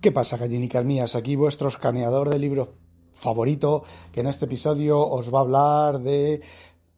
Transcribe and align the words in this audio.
¿Qué 0.00 0.12
pasa, 0.12 0.38
gallinicas 0.38 0.82
mías? 0.82 1.14
Aquí 1.14 1.36
vuestro 1.36 1.68
escaneador 1.68 2.30
de 2.30 2.38
libros 2.38 2.70
favorito, 3.12 3.84
que 4.12 4.20
en 4.20 4.28
este 4.28 4.46
episodio 4.46 4.98
os 4.98 5.32
va 5.34 5.40
a 5.40 5.42
hablar 5.42 6.00
de 6.00 6.40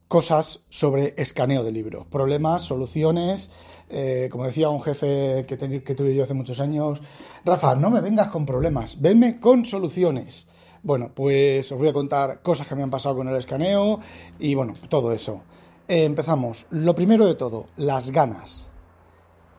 cosas 0.07 0.61
sobre 0.69 1.13
escaneo 1.17 1.65
de 1.65 1.73
libros, 1.73 2.07
problemas, 2.07 2.63
soluciones. 2.63 3.51
Eh, 3.91 4.29
como 4.31 4.45
decía 4.45 4.69
un 4.69 4.81
jefe 4.81 5.45
que, 5.49 5.83
que 5.83 5.95
tuve 5.97 6.15
yo 6.15 6.23
hace 6.23 6.35
muchos 6.35 6.61
años, 6.61 7.01
Rafa, 7.45 7.75
no 7.75 7.91
me 7.91 8.01
vengas 8.01 8.29
con 8.29 8.47
problemas, 8.47 9.01
venme 9.01 9.41
con 9.41 9.65
soluciones. 9.65 10.47
Bueno, 10.85 11.11
pues 11.13 11.73
os 11.73 11.79
voy 11.79 11.89
a 11.89 11.93
contar 11.93 12.41
cosas 12.41 12.69
que 12.69 12.77
me 12.77 12.85
han 12.85 12.91
pasado 12.91 13.17
con 13.17 13.27
el 13.27 13.35
escaneo 13.35 13.99
y 14.39 14.55
bueno, 14.55 14.75
todo 14.89 15.11
eso. 15.11 15.43
Eh, 15.89 16.05
empezamos. 16.05 16.67
Lo 16.71 16.95
primero 16.95 17.27
de 17.27 17.35
todo, 17.35 17.67
las 17.77 18.13
ganas. 18.13 18.72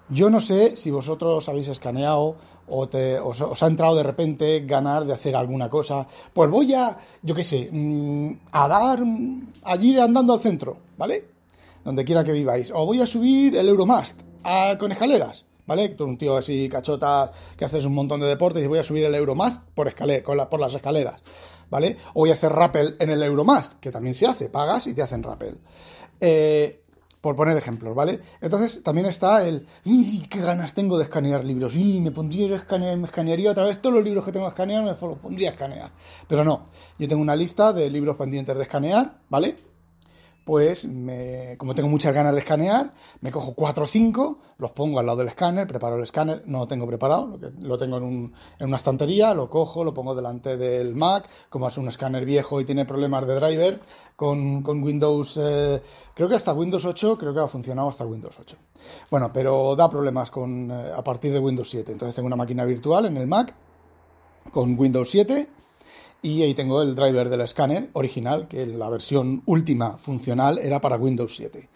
Yo 0.10 0.30
no 0.30 0.40
sé 0.40 0.76
si 0.76 0.92
vosotros 0.92 1.48
habéis 1.48 1.70
escaneado 1.70 2.36
o 2.68 2.90
os, 3.24 3.64
ha 3.64 3.68
entrado 3.68 3.96
de 3.96 4.04
repente 4.04 4.62
ganar 4.66 5.06
de 5.06 5.14
hacer 5.14 5.36
alguna 5.36 5.70
cosa. 5.70 6.08
Pues 6.34 6.50
voy 6.50 6.74
a, 6.74 6.98
yo 7.22 7.36
qué 7.36 7.44
sé, 7.44 7.70
mm, 7.72 8.32
a 8.52 8.68
dar, 8.68 9.00
a 9.64 9.76
ir 9.78 10.00
andando 10.00 10.34
al 10.34 10.40
centro, 10.40 10.78
¿vale? 10.98 11.26
Donde 11.84 12.06
quiera 12.06 12.24
que 12.24 12.32
viváis. 12.32 12.72
O 12.72 12.86
voy 12.86 13.02
a 13.02 13.08
subir 13.08 13.56
el 13.56 13.68
Euromast 13.68 14.22
con 14.78 14.92
escaleras, 14.92 15.46
¿vale? 15.66 15.90
Tú 15.90 16.06
un 16.06 16.18
tío 16.18 16.38
así 16.38 16.68
cachota 16.70 17.32
que 17.58 17.66
haces 17.66 17.86
un 17.86 17.94
montón 17.94 18.20
de 18.20 18.28
deportes 18.28 18.64
y 18.64 18.68
voy 18.68 18.80
a 18.80 18.84
subir 18.84 19.06
el 19.06 19.16
Euromast 19.16 19.62
por, 19.74 19.94
por 20.50 20.60
las 20.60 20.74
escaleras, 20.74 21.22
¿vale? 21.70 21.98
O 22.14 22.22
voy 22.22 22.32
a 22.32 22.34
hacer 22.34 22.52
rappel 22.52 22.96
en 23.00 23.10
el 23.10 23.24
Euromast, 23.24 23.80
que 23.80 23.92
también 23.92 24.16
se 24.16 24.26
hace, 24.26 24.50
pagas 24.50 24.88
y 24.88 24.94
te 24.94 25.02
hacen 25.02 25.24
rappel. 25.24 25.58
Eh, 26.20 26.83
por 27.24 27.38
poner 27.38 27.56
ejemplos, 27.56 27.96
¿vale? 27.96 28.20
Entonces 28.42 28.84
también 28.84 29.08
está 29.08 29.48
el, 29.48 29.66
¡y 29.86 30.28
qué 30.28 30.42
ganas 30.42 30.74
tengo 30.74 30.98
de 30.98 31.06
escanear 31.06 31.46
libros! 31.46 31.74
¡y 31.74 32.02
me 32.02 32.12
pondría 32.12 32.54
a 32.54 32.58
escanear, 32.58 32.98
me 32.98 33.06
escanearía 33.06 33.50
otra 33.50 33.64
vez 33.64 33.82
todos 33.82 33.96
los 33.96 34.04
libros 34.04 34.26
que 34.26 34.34
tengo 34.34 34.46
que 34.48 34.50
escanear, 34.50 34.84
me 34.84 34.90
los 34.90 35.20
pondría 35.20 35.48
a 35.48 35.52
escanear! 35.54 35.92
Pero 36.28 36.44
no, 36.44 36.66
yo 37.00 37.08
tengo 37.08 37.22
una 37.22 37.38
lista 37.38 37.72
de 37.72 37.90
libros 37.90 38.18
pendientes 38.18 38.54
de 38.58 38.64
escanear, 38.64 39.22
¿vale? 39.30 39.56
Pues 40.44 40.86
me, 40.86 41.56
como 41.58 41.74
tengo 41.74 41.90
muchas 41.90 42.14
ganas 42.14 42.34
de 42.34 42.40
escanear, 42.40 42.94
me 43.22 43.32
cojo 43.32 43.54
4 43.54 43.84
o 43.84 43.88
5, 43.88 44.38
los 44.58 44.72
pongo 44.72 45.00
al 45.00 45.06
lado 45.06 45.20
del 45.20 45.30
escáner, 45.30 45.68
preparo 45.68 45.96
el 45.96 46.04
escáner, 46.04 46.44
no 46.46 46.60
lo 46.60 46.68
tengo 46.68 46.86
preparado, 46.86 47.40
lo, 47.60 47.78
tengo 47.78 47.98
en, 47.98 48.34
una 48.60 48.76
estantería, 48.76 49.34
lo 49.34 49.50
cojo, 49.50 49.84
lo 49.84 49.94
pongo 49.94 50.14
delante 50.14 50.58
del 50.58 50.96
Mac, 50.96 51.30
como 51.50 51.68
es 51.68 51.78
un 51.78 51.88
escáner 51.88 52.26
viejo 52.26 52.60
y 52.60 52.66
tiene 52.66 52.86
problemas 52.86 53.26
de 53.26 53.36
driver, 53.36 53.82
con, 54.16 54.64
Windows, 54.66 55.40
eh, 55.42 55.82
creo 56.14 56.28
que 56.28 56.36
hasta 56.36 56.54
Windows 56.54 56.86
8, 56.86 57.18
creo 57.18 57.34
que 57.34 57.40
ha 57.40 57.48
funcionado 57.48 57.88
hasta 57.88 58.06
Windows 58.06 58.38
8. 58.40 58.58
Bueno, 59.10 59.32
pero 59.32 59.76
da 59.76 59.90
problemas 59.90 60.30
con, 60.30 60.70
eh, 60.70 60.92
a 60.96 61.04
partir 61.04 61.32
de 61.32 61.40
Windows 61.40 61.70
7, 61.70 61.92
entonces 61.92 62.16
tengo 62.16 62.28
una 62.28 62.36
máquina 62.36 62.66
virtual 62.66 63.06
en 63.06 63.18
el 63.18 63.28
Mac 63.28 63.56
con 64.52 64.78
Windows 64.78 65.10
7 65.10 65.63
y 66.24 66.42
ahí 66.42 66.54
tengo 66.54 66.82
el 66.82 66.96
driver 66.96 67.30
del 67.30 67.42
escáner 67.42 67.90
original, 67.94 68.48
que 68.48 68.66
la 68.66 68.90
versión 68.90 69.44
última 69.46 69.98
funcional 69.98 70.58
era 70.58 70.80
para 70.80 70.96
Windows 70.96 71.36
7. 71.36 71.70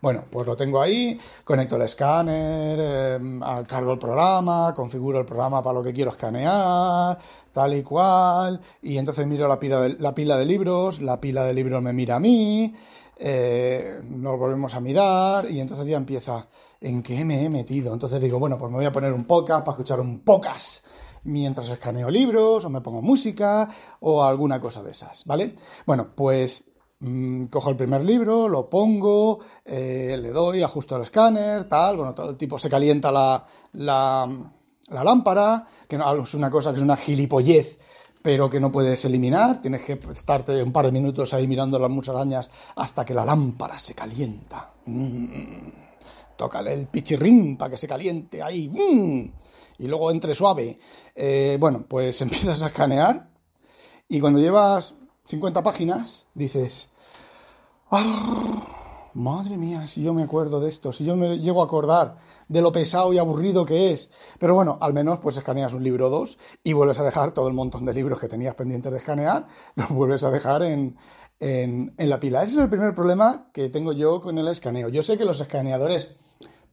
Bueno, 0.00 0.24
pues 0.30 0.46
lo 0.46 0.56
tengo 0.56 0.80
ahí, 0.80 1.18
conecto 1.44 1.76
el 1.76 1.82
escáner, 1.82 2.80
em, 2.80 3.40
cargo 3.68 3.92
el 3.92 3.98
programa, 3.98 4.72
configuro 4.74 5.20
el 5.20 5.26
programa 5.26 5.62
para 5.62 5.74
lo 5.74 5.82
que 5.82 5.92
quiero 5.92 6.10
escanear, 6.10 7.18
tal 7.52 7.74
y 7.74 7.82
cual, 7.82 8.58
y 8.80 8.96
entonces 8.96 9.26
miro 9.26 9.46
la 9.46 9.58
pila 9.58 9.80
de, 9.80 9.98
la 9.98 10.14
pila 10.14 10.38
de 10.38 10.46
libros, 10.46 11.02
la 11.02 11.20
pila 11.20 11.44
de 11.44 11.52
libros 11.52 11.82
me 11.82 11.92
mira 11.92 12.16
a 12.16 12.20
mí, 12.20 12.74
eh, 13.18 14.00
nos 14.08 14.38
volvemos 14.38 14.74
a 14.74 14.80
mirar 14.80 15.50
y 15.50 15.60
entonces 15.60 15.86
ya 15.86 15.98
empieza, 15.98 16.48
¿en 16.80 17.02
qué 17.02 17.22
me 17.22 17.44
he 17.44 17.50
metido? 17.50 17.92
Entonces 17.92 18.18
digo, 18.22 18.38
bueno, 18.38 18.56
pues 18.56 18.70
me 18.70 18.78
voy 18.78 18.86
a 18.86 18.92
poner 18.92 19.12
un 19.12 19.26
podcast 19.26 19.62
para 19.62 19.74
escuchar 19.74 20.00
un 20.00 20.20
podcast 20.20 20.86
mientras 21.24 21.68
escaneo 21.70 22.10
libros 22.10 22.64
o 22.64 22.70
me 22.70 22.80
pongo 22.80 23.02
música 23.02 23.68
o 24.00 24.22
alguna 24.22 24.60
cosa 24.60 24.82
de 24.82 24.92
esas, 24.92 25.24
¿vale? 25.24 25.54
Bueno, 25.86 26.08
pues 26.14 26.64
mm, 27.00 27.44
cojo 27.46 27.70
el 27.70 27.76
primer 27.76 28.04
libro, 28.04 28.48
lo 28.48 28.68
pongo, 28.68 29.40
eh, 29.64 30.16
le 30.20 30.30
doy, 30.30 30.62
ajusto 30.62 30.96
el 30.96 31.02
escáner, 31.02 31.68
tal, 31.68 31.96
bueno, 31.96 32.14
todo 32.14 32.30
el 32.30 32.36
tipo 32.36 32.58
se 32.58 32.70
calienta 32.70 33.10
la, 33.10 33.44
lámpara, 34.88 35.66
que 35.88 35.96
es 35.96 36.34
una 36.34 36.50
cosa 36.50 36.70
que 36.70 36.78
es 36.78 36.82
una 36.82 36.96
gilipollez 36.96 37.78
pero 38.22 38.50
que 38.50 38.60
no 38.60 38.70
puedes 38.70 39.02
eliminar, 39.06 39.62
tienes 39.62 39.80
que 39.80 39.98
estarte 40.12 40.62
un 40.62 40.72
par 40.72 40.84
de 40.84 40.92
minutos 40.92 41.32
ahí 41.32 41.46
mirando 41.46 41.78
las 41.78 41.90
musarañas 41.90 42.50
hasta 42.76 43.02
que 43.02 43.14
la 43.14 43.24
lámpara 43.24 43.78
se 43.78 43.94
calienta. 43.94 44.74
Mm, 44.84 45.70
tócale 46.36 46.74
el 46.74 46.86
pichirrín 46.86 47.56
para 47.56 47.70
que 47.70 47.76
se 47.78 47.88
caliente 47.88 48.42
ahí. 48.42 48.68
Mm 48.68 49.40
y 49.80 49.86
luego 49.88 50.10
entre 50.10 50.34
suave. 50.34 50.78
Eh, 51.14 51.56
bueno, 51.58 51.84
pues 51.88 52.20
empiezas 52.20 52.62
a 52.62 52.66
escanear 52.66 53.30
y 54.08 54.20
cuando 54.20 54.38
llevas 54.38 54.94
50 55.24 55.62
páginas 55.62 56.26
dices, 56.34 56.90
¡Ah! 57.90 59.10
madre 59.14 59.56
mía, 59.56 59.88
si 59.88 60.02
yo 60.02 60.14
me 60.14 60.22
acuerdo 60.22 60.60
de 60.60 60.68
esto, 60.68 60.92
si 60.92 61.04
yo 61.04 61.16
me 61.16 61.38
llego 61.38 61.62
a 61.62 61.64
acordar 61.64 62.16
de 62.46 62.62
lo 62.62 62.70
pesado 62.70 63.12
y 63.12 63.18
aburrido 63.18 63.64
que 63.64 63.92
es. 63.92 64.10
Pero 64.38 64.54
bueno, 64.54 64.78
al 64.80 64.92
menos 64.92 65.18
pues 65.18 65.36
escaneas 65.36 65.72
un 65.72 65.82
libro 65.82 66.06
o 66.06 66.10
dos 66.10 66.38
y 66.62 66.74
vuelves 66.74 67.00
a 67.00 67.04
dejar 67.04 67.32
todo 67.32 67.48
el 67.48 67.54
montón 67.54 67.84
de 67.86 67.94
libros 67.94 68.20
que 68.20 68.28
tenías 68.28 68.54
pendientes 68.54 68.92
de 68.92 68.98
escanear, 68.98 69.46
los 69.74 69.88
vuelves 69.88 70.22
a 70.24 70.30
dejar 70.30 70.62
en, 70.62 70.96
en 71.40 72.10
la 72.10 72.20
pila. 72.20 72.42
Ese 72.42 72.56
es 72.56 72.58
el 72.60 72.70
primer 72.70 72.94
problema 72.94 73.48
que 73.52 73.70
tengo 73.70 73.92
yo 73.92 74.20
con 74.20 74.36
el 74.36 74.46
escaneo. 74.46 74.90
Yo 74.90 75.02
sé 75.02 75.16
que 75.16 75.24
los 75.24 75.40
escaneadores 75.40 76.16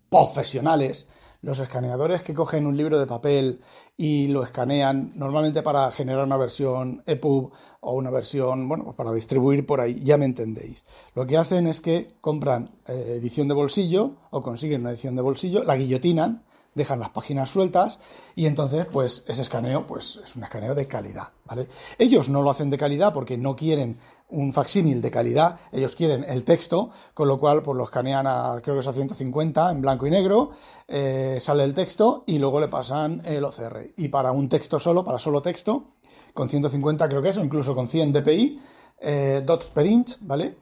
profesionales 0.10 1.08
los 1.42 1.60
escaneadores 1.60 2.24
que 2.24 2.34
cogen 2.34 2.66
un 2.66 2.78
libro 2.78 3.00
de 3.00 3.06
papel 3.06 3.62
y 3.96 4.28
lo 4.28 4.44
escanean 4.44 5.14
normalmente 5.16 5.62
para 5.62 5.92
generar 5.92 6.26
una 6.26 6.38
versión 6.38 7.04
EPUB 7.06 7.52
o 7.82 7.94
una 7.94 8.10
versión, 8.10 8.68
bueno, 8.68 8.84
pues 8.86 8.96
para 8.96 9.12
distribuir 9.12 9.66
por 9.66 9.82
ahí, 9.82 10.02
ya 10.04 10.18
me 10.18 10.26
entendéis. 10.26 10.84
Lo 11.16 11.26
que 11.26 11.38
hacen 11.38 11.68
es 11.68 11.82
que 11.82 12.16
compran 12.22 12.72
eh, 12.88 13.16
edición 13.18 13.48
de 13.48 13.54
bolsillo 13.54 14.16
o 14.30 14.42
consiguen 14.42 14.82
una 14.82 14.92
edición 14.92 15.16
de 15.16 15.22
bolsillo, 15.22 15.64
la 15.64 15.76
guillotinan, 15.76 16.44
dejan 16.78 17.00
las 17.00 17.10
páginas 17.10 17.50
sueltas 17.50 18.00
y 18.36 18.46
entonces 18.46 18.86
pues 18.86 19.26
ese 19.28 19.42
escaneo 19.42 19.86
pues 19.86 20.22
es 20.24 20.36
un 20.36 20.44
escaneo 20.44 20.76
de 20.76 20.88
calidad, 20.88 21.30
¿vale? 21.46 21.68
Ellos 21.98 22.30
no 22.30 22.42
lo 22.42 22.52
hacen 22.52 22.70
de 22.70 22.78
calidad 22.78 23.14
porque 23.14 23.38
no 23.38 23.56
quieren 23.56 23.98
un 24.30 24.52
facsímil 24.52 25.02
de 25.02 25.10
calidad, 25.10 25.58
ellos 25.72 25.96
quieren 25.96 26.26
el 26.26 26.44
texto, 26.44 26.90
con 27.14 27.28
lo 27.28 27.40
cual 27.40 27.64
pues 27.64 27.78
lo 27.78 27.84
escanean 27.84 28.28
a, 28.28 28.60
creo 28.62 28.76
que 28.76 28.82
es 28.82 28.88
a 28.88 28.94
150 28.94 29.72
en 29.72 29.82
blanco 29.82 30.06
y 30.06 30.10
negro, 30.10 30.52
eh, 30.88 31.38
sale 31.40 31.64
el 31.64 31.74
texto 31.74 32.24
y 32.26 32.38
luego 32.38 32.60
le 32.60 32.68
pasan 32.68 33.22
el 33.24 33.44
OCR. 33.46 33.92
Y 33.96 34.10
para 34.10 34.32
un 34.32 34.50
texto 34.50 34.80
solo, 34.80 35.04
para 35.04 35.20
solo 35.20 35.42
texto, 35.42 35.86
con 36.34 36.50
150 36.50 37.08
creo 37.08 37.22
que 37.22 37.30
es, 37.30 37.38
o 37.38 37.44
incluso 37.44 37.74
con 37.74 37.88
100 37.88 38.14
dpi, 38.14 38.60
eh, 39.00 39.42
dots 39.46 39.70
per 39.70 39.86
inch, 39.86 40.18
¿vale? 40.22 40.58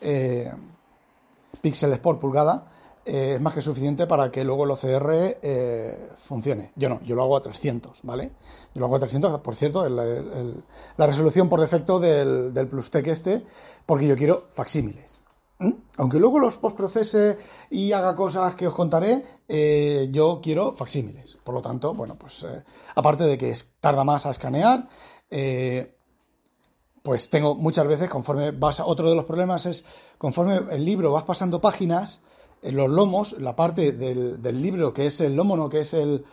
Eh, 0.00 0.52
píxeles 1.60 1.98
por 2.00 2.18
pulgada, 2.18 2.66
eh, 3.06 3.34
es 3.36 3.40
más 3.40 3.54
que 3.54 3.62
suficiente 3.62 4.06
para 4.06 4.32
que 4.32 4.42
luego 4.42 4.64
el 4.64 4.72
OCR 4.72 5.38
eh, 5.40 6.10
funcione. 6.16 6.72
Yo 6.74 6.88
no, 6.88 7.00
yo 7.02 7.14
lo 7.14 7.22
hago 7.22 7.36
a 7.36 7.40
300, 7.40 8.00
¿vale? 8.02 8.32
Yo 8.74 8.80
lo 8.80 8.86
hago 8.86 8.96
a 8.96 8.98
300, 8.98 9.40
por 9.40 9.54
cierto, 9.54 9.88
la 9.88 11.06
resolución 11.06 11.48
por 11.48 11.60
defecto 11.60 12.00
del, 12.00 12.52
del 12.52 12.66
PlusTech 12.66 13.06
este, 13.06 13.44
porque 13.86 14.08
yo 14.08 14.16
quiero 14.16 14.48
facsímiles. 14.52 15.22
Aunque 15.98 16.18
luego 16.18 16.38
los 16.40 16.58
postprocese 16.58 17.38
y 17.70 17.92
haga 17.92 18.14
cosas 18.16 18.56
que 18.56 18.66
os 18.66 18.74
contaré, 18.74 19.24
eh, 19.48 20.08
yo 20.10 20.40
quiero 20.42 20.74
facsímiles. 20.74 21.38
Por 21.44 21.54
lo 21.54 21.62
tanto, 21.62 21.94
bueno, 21.94 22.16
pues 22.18 22.44
aparte 22.96 23.24
de 23.24 23.38
que 23.38 23.54
tarda 23.80 24.02
más 24.02 24.26
a 24.26 24.32
escanear, 24.32 24.88
pues 27.06 27.30
tengo 27.30 27.54
muchas 27.54 27.86
veces, 27.86 28.10
conforme 28.10 28.50
vas 28.50 28.80
a, 28.80 28.84
otro 28.84 29.08
de 29.08 29.14
los 29.14 29.26
problemas 29.26 29.64
es, 29.64 29.84
conforme 30.18 30.74
el 30.74 30.84
libro 30.84 31.12
vas 31.12 31.22
pasando 31.22 31.60
páginas, 31.60 32.20
los 32.72 32.90
lomos, 32.90 33.36
la 33.38 33.54
parte 33.54 33.92
del, 33.92 34.42
del, 34.42 34.62
libro 34.62 34.92
que 34.92 35.06
es 35.06 35.20
el 35.20 35.34
lomo, 35.34 35.56
no 35.56 35.68
que 35.68 35.80
es 35.80 35.94
el. 35.94 36.24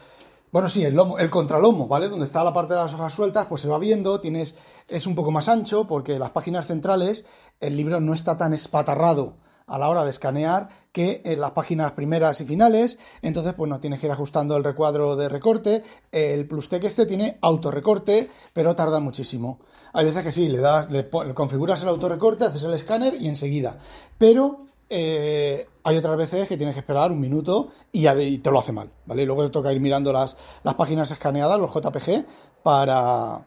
Bueno, 0.52 0.70
sí, 0.70 0.84
el 0.86 0.94
lomo, 0.94 1.18
el 1.18 1.30
contralomo, 1.30 1.88
¿vale? 1.88 2.10
Donde 2.10 2.26
está 2.26 2.44
la 2.44 2.54
parte 2.54 2.74
de 2.74 2.80
las 2.80 2.94
hojas 2.94 3.14
sueltas, 3.14 3.48
pues 3.48 3.62
se 3.62 3.68
va 3.68 3.80
viendo, 3.80 4.20
tienes, 4.20 4.54
es 4.88 5.08
un 5.08 5.16
poco 5.16 5.32
más 5.32 5.50
ancho, 5.50 5.88
porque 5.88 6.20
las 6.20 6.30
páginas 6.30 6.68
centrales, 6.68 7.26
el 7.60 7.76
libro 7.76 8.00
no 8.00 8.14
está 8.14 8.38
tan 8.38 8.54
espatarrado 8.54 9.34
a 9.68 9.78
la 9.78 9.90
hora 9.90 10.04
de 10.04 10.10
escanear 10.10 10.70
que 10.92 11.22
en 11.26 11.40
las 11.40 11.52
páginas 11.52 11.94
primeras 11.94 12.40
y 12.42 12.46
finales, 12.46 13.00
entonces 13.22 13.54
pues 13.54 13.70
no 13.70 13.80
tienes 13.80 14.00
que 14.00 14.08
ir 14.08 14.12
ajustando 14.12 14.56
el 14.58 14.64
recuadro 14.64 15.16
de 15.16 15.30
recorte, 15.30 15.84
el 16.12 16.46
PlusTech 16.48 16.84
este 16.84 17.06
tiene 17.06 17.38
autorrecorte, 17.42 18.30
pero 18.54 18.76
tarda 18.76 19.00
muchísimo. 19.00 19.60
Hay 19.94 20.06
veces 20.06 20.24
que 20.24 20.32
sí, 20.32 20.50
le 20.50 20.60
das, 20.60 20.90
le, 20.92 21.10
configuras 21.10 21.82
el 21.84 21.90
autorrecorte, 21.90 22.46
haces 22.46 22.64
el 22.64 22.74
escáner 22.74 23.16
y 23.20 23.28
enseguida, 23.28 23.78
pero 24.18 24.66
eh, 24.96 25.68
hay 25.84 25.98
otras 25.98 26.16
veces 26.16 26.48
que 26.48 26.56
tienes 26.56 26.76
que 26.76 26.82
esperar 26.82 27.12
un 27.12 27.20
minuto 27.20 27.70
y, 27.92 28.38
te 28.38 28.52
lo 28.52 28.60
hace 28.60 28.72
mal, 28.72 28.92
¿vale? 29.06 29.24
Y 29.24 29.26
luego 29.26 29.44
te 29.44 29.50
toca 29.50 29.74
ir 29.74 29.82
mirando 29.82 30.14
las, 30.14 30.38
las 30.64 30.76
páginas 30.76 31.10
escaneadas, 31.10 31.60
los 31.60 31.74
JPG, 31.74 32.26
para, 32.62 33.44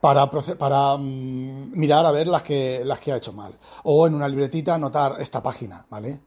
para, 0.00 0.96
mm, 0.96 1.72
mirar 1.72 2.04
a 2.04 2.12
ver 2.12 2.28
las 2.28 2.42
que, 2.42 2.82
las 2.84 3.00
que 3.00 3.12
ha 3.12 3.16
hecho 3.16 3.32
mal. 3.32 3.58
O 3.84 4.06
en 4.06 4.14
una 4.14 4.28
libretita 4.28 4.74
anotar 4.74 5.16
esta 5.18 5.42
página, 5.42 5.86
¿vale? 5.88 6.20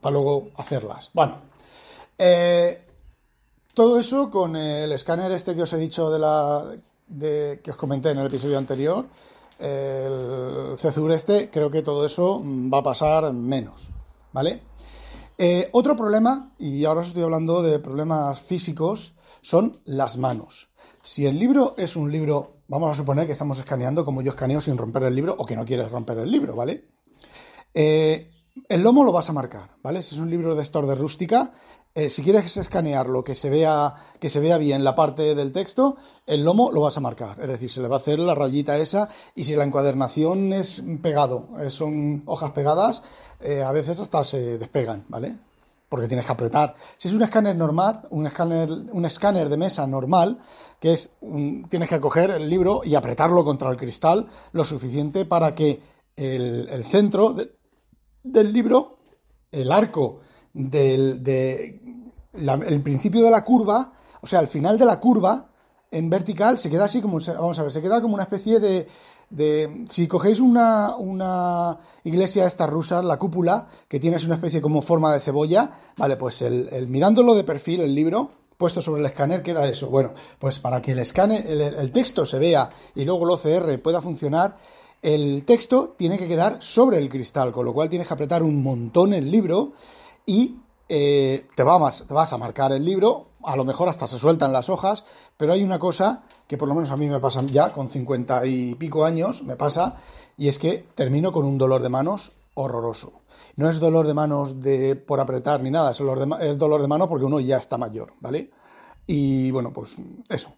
Para 0.00 0.12
luego 0.14 0.48
hacerlas. 0.56 1.10
Bueno, 1.12 1.36
eh, 2.18 2.86
Todo 3.74 3.98
eso 3.98 4.30
con 4.30 4.56
el 4.56 4.92
escáner 4.92 5.32
este 5.32 5.54
que 5.54 5.62
os 5.62 5.72
he 5.72 5.78
dicho 5.78 6.10
de 6.10 6.18
la 6.18 6.64
de, 7.06 7.60
que 7.62 7.70
os 7.70 7.76
comenté 7.76 8.10
en 8.10 8.18
el 8.18 8.26
episodio 8.26 8.58
anterior, 8.58 9.06
el 9.58 10.76
Cezur 10.78 11.12
este, 11.12 11.50
creo 11.50 11.70
que 11.70 11.82
todo 11.82 12.04
eso 12.04 12.42
va 12.44 12.78
a 12.78 12.82
pasar 12.82 13.32
menos, 13.32 13.90
¿vale? 14.32 14.62
Eh, 15.38 15.68
otro 15.72 15.96
problema, 15.96 16.52
y 16.58 16.84
ahora 16.84 17.00
os 17.00 17.08
estoy 17.08 17.22
hablando 17.22 17.62
de 17.62 17.78
problemas 17.78 18.40
físicos, 18.40 19.14
son 19.40 19.80
las 19.84 20.16
manos. 20.16 20.70
Si 21.02 21.26
el 21.26 21.38
libro 21.38 21.74
es 21.76 21.96
un 21.96 22.12
libro, 22.12 22.58
vamos 22.68 22.90
a 22.90 22.94
suponer 22.94 23.26
que 23.26 23.32
estamos 23.32 23.58
escaneando 23.58 24.04
como 24.04 24.22
yo 24.22 24.30
escaneo 24.30 24.60
sin 24.60 24.78
romper 24.78 25.04
el 25.04 25.14
libro 25.14 25.34
o 25.36 25.44
que 25.44 25.56
no 25.56 25.64
quieres 25.64 25.90
romper 25.90 26.18
el 26.18 26.30
libro, 26.30 26.54
¿vale? 26.54 26.88
Eh, 27.74 28.30
el 28.68 28.82
lomo 28.82 29.02
lo 29.02 29.12
vas 29.12 29.30
a 29.30 29.32
marcar, 29.32 29.70
¿vale? 29.82 30.02
Si 30.02 30.14
es 30.14 30.20
un 30.20 30.30
libro 30.30 30.54
de 30.54 30.62
store 30.62 30.86
de 30.86 30.94
rústica, 30.94 31.52
eh, 31.94 32.08
si 32.08 32.22
quieres 32.22 32.56
escanearlo, 32.56 33.22
que 33.22 33.34
se, 33.34 33.50
vea, 33.50 33.94
que 34.18 34.30
se 34.30 34.40
vea 34.40 34.56
bien 34.56 34.82
la 34.82 34.94
parte 34.94 35.34
del 35.34 35.52
texto, 35.52 35.96
el 36.26 36.42
lomo 36.42 36.70
lo 36.72 36.80
vas 36.80 36.96
a 36.96 37.00
marcar. 37.00 37.38
Es 37.40 37.48
decir, 37.48 37.70
se 37.70 37.82
le 37.82 37.88
va 37.88 37.96
a 37.96 37.98
hacer 37.98 38.18
la 38.18 38.34
rayita 38.34 38.78
esa 38.78 39.08
y 39.34 39.44
si 39.44 39.54
la 39.54 39.64
encuadernación 39.64 40.54
es 40.54 40.82
pegado, 41.02 41.48
eh, 41.60 41.68
son 41.68 42.22
hojas 42.24 42.52
pegadas, 42.52 43.02
eh, 43.40 43.62
a 43.62 43.72
veces 43.72 44.00
hasta 44.00 44.24
se 44.24 44.56
despegan, 44.56 45.04
¿vale? 45.08 45.36
Porque 45.90 46.08
tienes 46.08 46.24
que 46.24 46.32
apretar. 46.32 46.74
Si 46.96 47.08
es 47.08 47.14
un 47.14 47.22
escáner 47.22 47.56
normal, 47.56 48.06
un 48.08 48.26
escáner, 48.26 48.70
un 48.70 49.04
escáner 49.04 49.50
de 49.50 49.58
mesa 49.58 49.86
normal, 49.86 50.38
que 50.80 50.94
es, 50.94 51.10
tienes 51.68 51.90
que 51.90 52.00
coger 52.00 52.30
el 52.30 52.48
libro 52.48 52.80
y 52.84 52.94
apretarlo 52.94 53.44
contra 53.44 53.70
el 53.70 53.76
cristal 53.76 54.26
lo 54.52 54.64
suficiente 54.64 55.26
para 55.26 55.54
que 55.54 55.80
el, 56.16 56.84
centro 56.84 57.34
del 58.22 58.52
libro, 58.52 58.98
el 59.50 59.70
arco 59.70 60.20
del 60.54 61.22
de, 61.22 61.80
el 62.34 62.82
principio 62.82 63.22
de 63.22 63.30
la 63.30 63.44
curva, 63.44 63.92
o 64.20 64.26
sea, 64.26 64.40
el 64.40 64.48
final 64.48 64.78
de 64.78 64.84
la 64.84 65.00
curva 65.00 65.48
en 65.90 66.08
vertical 66.08 66.58
se 66.58 66.70
queda 66.70 66.84
así 66.84 67.00
como, 67.00 67.18
vamos 67.20 67.58
a 67.58 67.62
ver, 67.62 67.72
se 67.72 67.82
queda 67.82 68.00
como 68.00 68.14
una 68.14 68.22
especie 68.24 68.58
de, 68.58 68.86
de 69.28 69.86
si 69.88 70.06
cogéis 70.08 70.40
una, 70.40 70.96
una 70.96 71.78
iglesia 72.04 72.46
esta 72.46 72.66
rusa, 72.66 73.02
la 73.02 73.18
cúpula, 73.18 73.68
que 73.88 74.00
tiene 74.00 74.16
una 74.24 74.34
especie 74.34 74.60
como 74.60 74.82
forma 74.82 75.12
de 75.12 75.20
cebolla, 75.20 75.70
vale, 75.96 76.16
pues 76.16 76.42
el, 76.42 76.86
mirándolo 76.88 77.34
de 77.34 77.44
perfil, 77.44 77.80
el 77.82 77.94
libro, 77.94 78.30
puesto 78.56 78.80
sobre 78.80 79.00
el 79.00 79.06
escáner, 79.06 79.42
queda 79.42 79.68
eso. 79.68 79.90
Bueno, 79.90 80.12
pues 80.38 80.60
para 80.60 80.80
que 80.80 80.92
el 80.92 80.98
escáner, 81.00 81.46
el, 81.46 81.60
el 81.60 81.92
texto 81.92 82.24
se 82.24 82.38
vea 82.38 82.70
y 82.94 83.04
luego 83.04 83.24
el 83.24 83.30
OCR 83.32 83.82
pueda 83.82 84.00
funcionar, 84.00 84.56
el 85.02 85.44
texto 85.44 85.94
tiene 85.98 86.16
que 86.16 86.28
quedar 86.28 86.58
sobre 86.60 86.98
el 86.98 87.08
cristal, 87.08 87.52
con 87.52 87.66
lo 87.66 87.74
cual 87.74 87.88
tienes 87.88 88.06
que 88.06 88.14
apretar 88.14 88.42
un 88.42 88.62
montón 88.62 89.12
el 89.12 89.30
libro 89.30 89.72
y 90.26 90.56
eh, 90.88 91.46
te, 91.54 91.62
vas, 91.62 92.04
te 92.06 92.14
vas 92.14 92.32
a 92.32 92.38
marcar 92.38 92.72
el 92.72 92.84
libro, 92.84 93.28
a 93.42 93.56
lo 93.56 93.64
mejor 93.64 93.88
hasta 93.88 94.06
se 94.06 94.18
sueltan 94.18 94.52
las 94.52 94.68
hojas, 94.68 95.04
pero 95.36 95.52
hay 95.52 95.62
una 95.62 95.78
cosa 95.78 96.22
que 96.46 96.56
por 96.56 96.68
lo 96.68 96.74
menos 96.74 96.90
a 96.90 96.96
mí 96.96 97.08
me 97.08 97.20
pasa 97.20 97.42
ya 97.42 97.72
con 97.72 97.88
cincuenta 97.88 98.44
y 98.44 98.74
pico 98.74 99.04
años, 99.04 99.42
me 99.42 99.56
pasa, 99.56 99.96
y 100.36 100.48
es 100.48 100.58
que 100.58 100.86
termino 100.94 101.32
con 101.32 101.44
un 101.44 101.58
dolor 101.58 101.82
de 101.82 101.88
manos 101.88 102.32
horroroso. 102.54 103.22
No 103.56 103.68
es 103.68 103.80
dolor 103.80 104.06
de 104.06 104.14
manos 104.14 104.60
de 104.60 104.96
por 104.96 105.20
apretar 105.20 105.62
ni 105.62 105.70
nada, 105.70 105.92
es 105.92 105.98
dolor 105.98 106.18
de, 106.18 106.50
es 106.50 106.58
dolor 106.58 106.82
de 106.82 106.88
mano 106.88 107.08
porque 107.08 107.24
uno 107.24 107.40
ya 107.40 107.56
está 107.56 107.78
mayor, 107.78 108.14
¿vale? 108.20 108.50
Y 109.06 109.50
bueno, 109.50 109.72
pues 109.72 109.96
eso. 110.28 110.54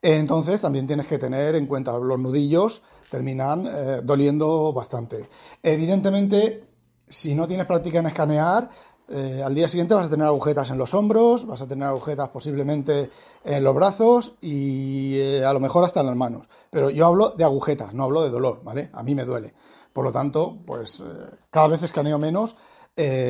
Entonces 0.00 0.60
también 0.60 0.86
tienes 0.86 1.06
que 1.06 1.18
tener 1.18 1.54
en 1.54 1.66
cuenta 1.66 1.96
los 1.98 2.18
nudillos 2.18 2.82
terminan 3.10 3.66
eh, 3.66 4.00
doliendo 4.02 4.72
bastante. 4.72 5.28
Evidentemente, 5.62 6.64
si 7.08 7.34
no 7.34 7.46
tienes 7.46 7.66
práctica 7.66 7.98
en 7.98 8.06
escanear, 8.06 8.68
eh, 9.10 9.42
al 9.44 9.54
día 9.54 9.68
siguiente 9.68 9.94
vas 9.94 10.06
a 10.06 10.10
tener 10.10 10.26
agujetas 10.26 10.70
en 10.70 10.78
los 10.78 10.94
hombros, 10.94 11.46
vas 11.46 11.60
a 11.60 11.66
tener 11.66 11.88
agujetas 11.88 12.28
posiblemente 12.28 13.10
en 13.44 13.64
los 13.64 13.74
brazos 13.74 14.34
y 14.40 15.18
eh, 15.18 15.44
a 15.44 15.52
lo 15.52 15.60
mejor 15.60 15.84
hasta 15.84 16.00
en 16.00 16.06
las 16.06 16.16
manos. 16.16 16.48
Pero 16.70 16.90
yo 16.90 17.06
hablo 17.06 17.30
de 17.30 17.44
agujetas, 17.44 17.92
no 17.92 18.04
hablo 18.04 18.22
de 18.22 18.30
dolor, 18.30 18.62
¿vale? 18.62 18.90
A 18.92 19.02
mí 19.02 19.14
me 19.14 19.24
duele. 19.24 19.52
Por 19.92 20.04
lo 20.04 20.12
tanto, 20.12 20.58
pues 20.64 21.00
eh, 21.00 21.04
cada 21.50 21.68
vez 21.68 21.82
escaneo 21.82 22.18
menos, 22.18 22.56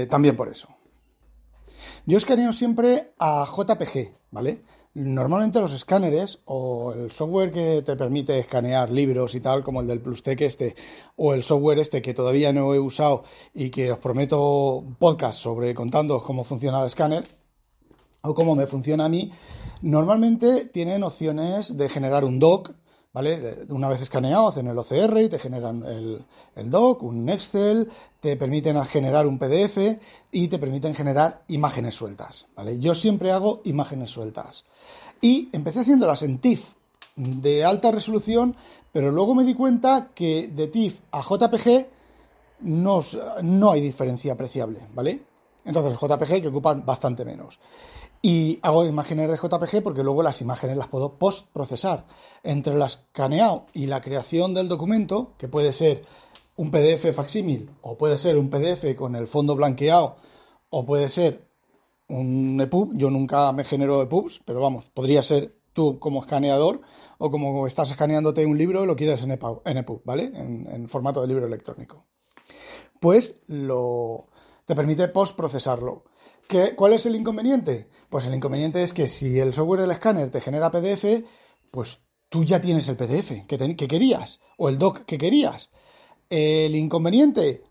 también 0.08 0.34
por 0.34 0.48
eso. 0.48 0.68
Yo 2.04 2.18
escaneo 2.18 2.52
siempre 2.52 3.14
a 3.20 3.46
JPG, 3.46 4.16
¿vale? 4.32 4.64
Normalmente 4.92 5.60
los 5.60 5.72
escáneres 5.72 6.40
o 6.46 6.92
el 6.92 7.12
software 7.12 7.52
que 7.52 7.82
te 7.82 7.94
permite 7.94 8.40
escanear 8.40 8.90
libros 8.90 9.36
y 9.36 9.40
tal, 9.40 9.62
como 9.62 9.80
el 9.80 9.86
del 9.86 10.00
PlusTech 10.00 10.40
este, 10.40 10.74
o 11.14 11.32
el 11.32 11.44
software 11.44 11.78
este 11.78 12.02
que 12.02 12.12
todavía 12.12 12.52
no 12.52 12.74
he 12.74 12.80
usado 12.80 13.22
y 13.54 13.70
que 13.70 13.92
os 13.92 13.98
prometo 13.98 14.82
podcast 14.98 15.40
sobre 15.40 15.74
contando 15.74 16.20
cómo 16.20 16.42
funciona 16.42 16.80
el 16.80 16.86
escáner 16.86 17.24
o 18.22 18.34
cómo 18.34 18.56
me 18.56 18.66
funciona 18.66 19.04
a 19.04 19.08
mí, 19.08 19.30
normalmente 19.80 20.64
tienen 20.64 21.04
opciones 21.04 21.76
de 21.76 21.88
generar 21.88 22.24
un 22.24 22.40
doc 22.40 22.72
¿vale? 23.12 23.64
Una 23.68 23.88
vez 23.88 24.02
escaneado, 24.02 24.48
hacen 24.48 24.66
el 24.68 24.78
OCR 24.78 25.18
y 25.20 25.28
te 25.28 25.38
generan 25.38 25.84
el, 25.84 26.24
el, 26.54 26.70
doc, 26.70 27.02
un 27.02 27.28
Excel, 27.28 27.88
te 28.20 28.36
permiten 28.36 28.82
generar 28.84 29.26
un 29.26 29.38
PDF 29.38 29.78
y 30.30 30.48
te 30.48 30.58
permiten 30.58 30.94
generar 30.94 31.42
imágenes 31.48 31.94
sueltas, 31.94 32.46
¿vale? 32.54 32.78
Yo 32.78 32.94
siempre 32.94 33.32
hago 33.32 33.60
imágenes 33.64 34.10
sueltas. 34.10 34.64
Y 35.20 35.48
empecé 35.52 35.80
haciéndolas 35.80 36.22
en 36.22 36.38
TIFF 36.38 36.74
de 37.16 37.64
alta 37.64 37.90
resolución, 37.90 38.56
pero 38.92 39.10
luego 39.10 39.34
me 39.34 39.44
di 39.44 39.54
cuenta 39.54 40.10
que 40.14 40.48
de 40.48 40.66
TIFF 40.68 41.00
a 41.10 41.22
JPG 41.22 41.86
no, 42.60 43.00
no 43.42 43.70
hay 43.70 43.80
diferencia 43.80 44.32
apreciable, 44.32 44.80
¿vale? 44.94 45.29
Entonces, 45.64 45.98
JPG 45.98 46.42
que 46.42 46.48
ocupan 46.48 46.84
bastante 46.84 47.24
menos. 47.24 47.60
Y 48.22 48.58
hago 48.62 48.84
imágenes 48.84 49.30
de 49.30 49.36
JPG 49.36 49.82
porque 49.82 50.02
luego 50.02 50.22
las 50.22 50.40
imágenes 50.40 50.76
las 50.76 50.88
puedo 50.88 51.18
post-procesar. 51.18 52.06
Entre 52.42 52.74
el 52.74 52.82
escaneado 52.82 53.66
y 53.72 53.86
la 53.86 54.00
creación 54.00 54.54
del 54.54 54.68
documento, 54.68 55.34
que 55.38 55.48
puede 55.48 55.72
ser 55.72 56.04
un 56.56 56.70
PDF 56.70 57.14
facsímil, 57.14 57.70
o 57.80 57.96
puede 57.96 58.18
ser 58.18 58.36
un 58.36 58.50
PDF 58.50 58.94
con 58.96 59.16
el 59.16 59.26
fondo 59.26 59.56
blanqueado, 59.56 60.16
o 60.68 60.84
puede 60.84 61.08
ser 61.08 61.48
un 62.08 62.60
EPUB. 62.60 62.96
Yo 62.96 63.10
nunca 63.10 63.52
me 63.52 63.64
genero 63.64 64.02
EPUBs, 64.02 64.40
pero 64.44 64.60
vamos, 64.60 64.90
podría 64.90 65.22
ser 65.22 65.56
tú 65.72 65.98
como 65.98 66.20
escaneador 66.20 66.80
o 67.18 67.30
como 67.30 67.66
estás 67.66 67.90
escaneándote 67.90 68.44
un 68.44 68.58
libro 68.58 68.84
lo 68.86 68.96
quieres 68.96 69.22
en 69.22 69.30
EPUB, 69.30 70.02
¿vale? 70.04 70.24
En, 70.24 70.68
en 70.70 70.88
formato 70.88 71.20
de 71.20 71.28
libro 71.28 71.46
electrónico. 71.46 72.04
Pues 72.98 73.40
lo, 73.46 74.26
te 74.70 74.76
permite 74.76 75.08
post-procesarlo. 75.08 76.04
¿Cuál 76.76 76.92
es 76.92 77.04
el 77.04 77.16
inconveniente? 77.16 77.88
Pues 78.08 78.26
el 78.26 78.34
inconveniente 78.34 78.84
es 78.84 78.92
que 78.92 79.08
si 79.08 79.40
el 79.40 79.52
software 79.52 79.80
del 79.80 79.90
escáner 79.90 80.30
te 80.30 80.40
genera 80.40 80.70
PDF, 80.70 81.24
pues 81.72 81.98
tú 82.28 82.44
ya 82.44 82.60
tienes 82.60 82.86
el 82.86 82.96
PDF 82.96 83.48
que, 83.48 83.76
que 83.76 83.88
querías 83.88 84.38
o 84.58 84.68
el 84.68 84.78
doc 84.78 85.04
que 85.06 85.18
querías. 85.18 85.70
El 86.28 86.76
inconveniente, 86.76 87.64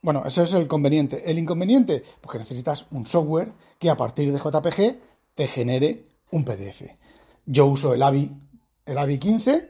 bueno, 0.00 0.22
ese 0.24 0.44
es 0.44 0.54
el 0.54 0.68
conveniente. 0.68 1.28
El 1.28 1.40
inconveniente, 1.40 2.04
pues 2.20 2.30
que 2.30 2.38
necesitas 2.38 2.86
un 2.92 3.04
software 3.04 3.52
que 3.80 3.90
a 3.90 3.96
partir 3.96 4.30
de 4.30 4.38
JPG 4.38 5.00
te 5.34 5.48
genere 5.48 6.06
un 6.30 6.44
PDF. 6.44 6.82
Yo 7.46 7.66
uso 7.66 7.94
el 7.94 8.02
AVI, 8.04 8.30
el 8.86 8.96
AVI 8.96 9.18
15 9.18 9.68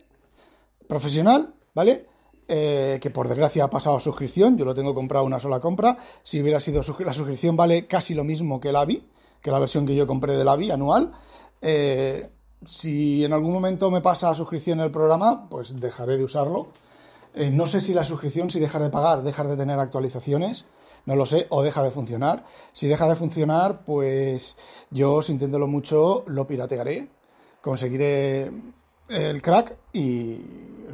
profesional, 0.86 1.54
¿vale? 1.72 2.11
Eh, 2.54 2.98
que 3.00 3.08
por 3.08 3.28
desgracia 3.28 3.64
ha 3.64 3.70
pasado 3.70 3.96
a 3.96 4.00
suscripción, 4.00 4.58
yo 4.58 4.66
lo 4.66 4.74
tengo 4.74 4.94
comprado 4.94 5.24
una 5.24 5.40
sola 5.40 5.58
compra, 5.58 5.96
si 6.22 6.38
hubiera 6.38 6.60
sido 6.60 6.82
la 6.98 7.14
suscripción 7.14 7.56
vale 7.56 7.86
casi 7.86 8.12
lo 8.12 8.24
mismo 8.24 8.60
que 8.60 8.68
el 8.68 8.76
AVI, 8.76 9.08
que 9.40 9.50
la 9.50 9.58
versión 9.58 9.86
que 9.86 9.94
yo 9.94 10.06
compré 10.06 10.36
del 10.36 10.46
AVI 10.46 10.70
anual. 10.70 11.12
Eh, 11.62 12.28
si 12.62 13.24
en 13.24 13.32
algún 13.32 13.54
momento 13.54 13.90
me 13.90 14.02
pasa 14.02 14.28
a 14.28 14.34
suscripción 14.34 14.80
el 14.80 14.90
programa, 14.90 15.48
pues 15.48 15.80
dejaré 15.80 16.18
de 16.18 16.24
usarlo. 16.24 16.66
Eh, 17.34 17.50
no 17.50 17.64
sé 17.64 17.80
si 17.80 17.94
la 17.94 18.04
suscripción, 18.04 18.50
si 18.50 18.60
dejar 18.60 18.82
de 18.82 18.90
pagar, 18.90 19.22
dejar 19.22 19.48
de 19.48 19.56
tener 19.56 19.78
actualizaciones, 19.78 20.66
no 21.06 21.16
lo 21.16 21.24
sé, 21.24 21.46
o 21.48 21.62
deja 21.62 21.82
de 21.82 21.90
funcionar. 21.90 22.44
Si 22.74 22.86
deja 22.86 23.08
de 23.08 23.16
funcionar, 23.16 23.82
pues 23.86 24.58
yo, 24.90 25.22
sintiéndolo 25.22 25.68
mucho, 25.68 26.22
lo 26.26 26.46
piratearé, 26.46 27.08
conseguiré 27.62 28.52
el 29.08 29.42
crack 29.42 29.76
y 29.92 30.38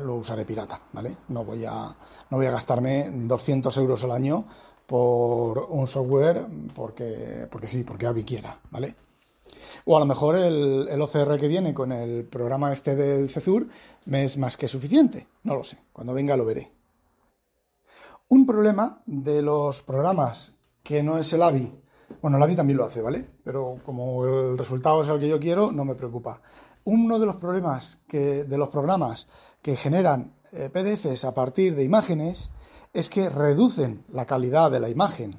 lo 0.05 0.17
usaré 0.17 0.45
pirata, 0.45 0.81
¿vale? 0.93 1.17
No 1.29 1.45
voy 1.45 1.65
a, 1.65 1.95
no 2.31 2.37
voy 2.37 2.47
a 2.47 2.51
gastarme 2.51 3.11
200 3.11 3.77
euros 3.79 4.05
al 4.05 4.13
año 4.13 4.45
por 4.87 5.67
un 5.71 5.87
software 5.87 6.47
porque, 6.75 7.47
porque 7.51 7.69
sí, 7.69 7.85
porque 7.85 8.07
Avi 8.07 8.25
quiera, 8.25 8.59
¿vale? 8.71 8.95
O 9.85 9.97
a 9.97 10.01
lo 10.01 10.07
mejor 10.07 10.37
el, 10.37 11.01
OCR 11.01 11.37
que 11.39 11.49
viene 11.49 11.75
con 11.75 11.93
el 11.93 12.25
programa 12.25 12.73
este 12.73 12.97
del 12.97 13.29
CESUR 13.29 13.69
me 14.07 14.25
es 14.25 14.37
más 14.37 14.57
que 14.57 14.69
suficiente, 14.69 15.27
no 15.45 15.55
lo 15.55 15.65
sé, 15.65 15.79
cuando 15.93 16.15
venga 16.15 16.37
lo 16.37 16.45
veré. 16.45 16.73
Un 18.29 18.47
problema 18.47 19.03
de 19.07 19.43
los 19.43 19.83
programas 19.83 20.55
que 20.83 21.03
no 21.03 21.19
es 21.19 21.33
el 21.33 21.43
AVI, 21.43 21.73
bueno, 22.21 22.37
el 22.37 22.43
AVI 22.43 22.57
también 22.57 22.79
lo 22.79 22.85
hace, 22.85 23.03
¿vale? 23.03 23.29
Pero 23.45 23.77
como 23.85 24.25
el 24.25 24.59
resultado 24.59 25.03
es 25.03 25.09
el 25.09 25.19
que 25.19 25.29
yo 25.29 25.39
quiero, 25.39 25.71
no 25.71 25.85
me 25.85 25.95
preocupa. 25.95 26.41
Uno 26.85 27.19
de 27.19 27.27
los 27.27 27.37
problemas 27.37 27.99
que, 28.07 28.45
de 28.45 28.59
los 28.59 28.69
programas 28.69 29.27
que 29.63 29.77
generan 29.77 30.33
eh, 30.53 30.71
PDFs 30.73 31.25
a 31.25 31.35
partir 31.35 31.75
de 31.75 31.85
imágenes 31.85 32.51
es 32.93 33.11
que 33.11 33.29
reducen 33.29 34.05
la 34.13 34.27
calidad 34.27 34.71
de 34.71 34.81
la 34.81 34.89
imagen. 34.89 35.37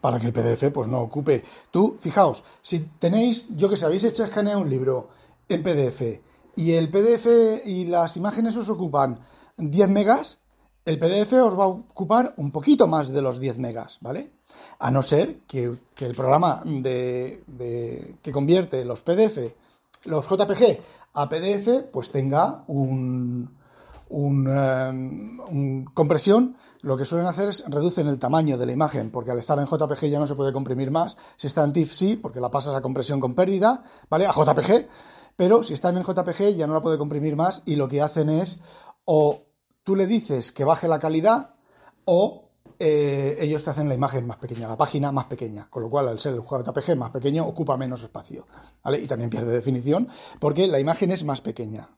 para 0.00 0.20
que 0.20 0.26
el 0.28 0.32
PDF 0.32 0.70
pues 0.72 0.86
no 0.86 1.00
ocupe. 1.00 1.42
Tú, 1.72 1.96
fijaos, 1.98 2.44
si 2.62 2.78
tenéis, 3.00 3.48
yo 3.56 3.68
que 3.68 3.76
sé, 3.76 3.86
habéis 3.86 4.04
hecho 4.04 4.22
escanear 4.22 4.56
un 4.56 4.70
libro 4.70 5.08
en 5.48 5.62
PDF 5.64 6.20
y 6.54 6.72
el 6.72 6.90
PDF 6.90 7.26
y 7.64 7.86
las 7.86 8.16
imágenes 8.16 8.56
os 8.56 8.68
ocupan 8.70 9.18
10 9.56 9.88
megas, 9.88 10.38
el 10.84 10.98
PDF 10.98 11.32
os 11.32 11.58
va 11.58 11.64
a 11.64 11.68
ocupar 11.68 12.34
un 12.36 12.52
poquito 12.52 12.86
más 12.86 13.08
de 13.08 13.20
los 13.20 13.40
10 13.40 13.58
megas, 13.58 13.98
¿vale? 14.00 14.30
A 14.78 14.90
no 14.90 15.02
ser 15.02 15.40
que, 15.46 15.64
el 15.64 16.14
programa 16.14 16.62
de, 16.64 18.14
que 18.22 18.32
convierte 18.32 18.84
los 18.84 19.02
PDF, 19.02 19.38
los 20.04 20.26
JPG 20.28 20.80
a 21.14 21.28
PDF, 21.28 21.84
pues 21.92 22.10
tenga 22.10 22.64
un, 22.66 23.56
un, 24.08 25.84
compresión, 25.94 26.56
lo 26.82 26.96
que 26.96 27.04
suelen 27.04 27.26
hacer 27.26 27.48
es 27.48 27.64
reducen 27.68 28.06
el 28.08 28.18
tamaño 28.18 28.58
de 28.58 28.66
la 28.66 28.72
imagen, 28.72 29.10
porque 29.10 29.30
al 29.30 29.38
estar 29.38 29.58
en 29.58 29.66
JPG 29.66 30.06
ya 30.08 30.18
no 30.18 30.26
se 30.26 30.34
puede 30.34 30.52
comprimir 30.52 30.90
más. 30.90 31.16
Si 31.36 31.46
está 31.46 31.64
en 31.64 31.72
TIFF 31.72 31.92
sí, 31.92 32.16
porque 32.16 32.40
la 32.40 32.50
pasas 32.50 32.74
a 32.74 32.80
compresión 32.80 33.20
con 33.20 33.34
pérdida, 33.34 33.82
¿vale? 34.08 34.26
A 34.26 34.32
JPG, 34.32 34.88
pero 35.36 35.62
si 35.62 35.74
está 35.74 35.90
en 35.90 36.02
JPG 36.02 36.54
ya 36.56 36.66
no 36.66 36.74
la 36.74 36.80
puede 36.80 36.98
comprimir 36.98 37.36
más 37.36 37.62
y 37.66 37.76
lo 37.76 37.88
que 37.88 38.02
hacen 38.02 38.28
es 38.28 38.58
o 39.04 39.42
tú 39.84 39.96
le 39.96 40.06
dices 40.06 40.52
que 40.52 40.64
baje 40.64 40.88
la 40.88 40.98
calidad 40.98 41.54
o 42.04 42.45
eh, 42.78 43.36
ellos 43.40 43.62
te 43.62 43.70
hacen 43.70 43.88
la 43.88 43.94
imagen 43.94 44.26
más 44.26 44.36
pequeña, 44.36 44.68
la 44.68 44.76
página 44.76 45.12
más 45.12 45.26
pequeña, 45.26 45.68
con 45.70 45.82
lo 45.82 45.90
cual 45.90 46.08
al 46.08 46.18
ser 46.18 46.34
el 46.34 46.42
JPG 46.42 46.96
más 46.96 47.10
pequeño 47.10 47.46
ocupa 47.46 47.76
menos 47.76 48.02
espacio, 48.02 48.46
¿vale? 48.82 48.98
Y 48.98 49.06
también 49.06 49.30
pierde 49.30 49.52
definición 49.52 50.08
porque 50.38 50.66
la 50.66 50.80
imagen 50.80 51.10
es 51.10 51.24
más 51.24 51.40
pequeña. 51.40 51.88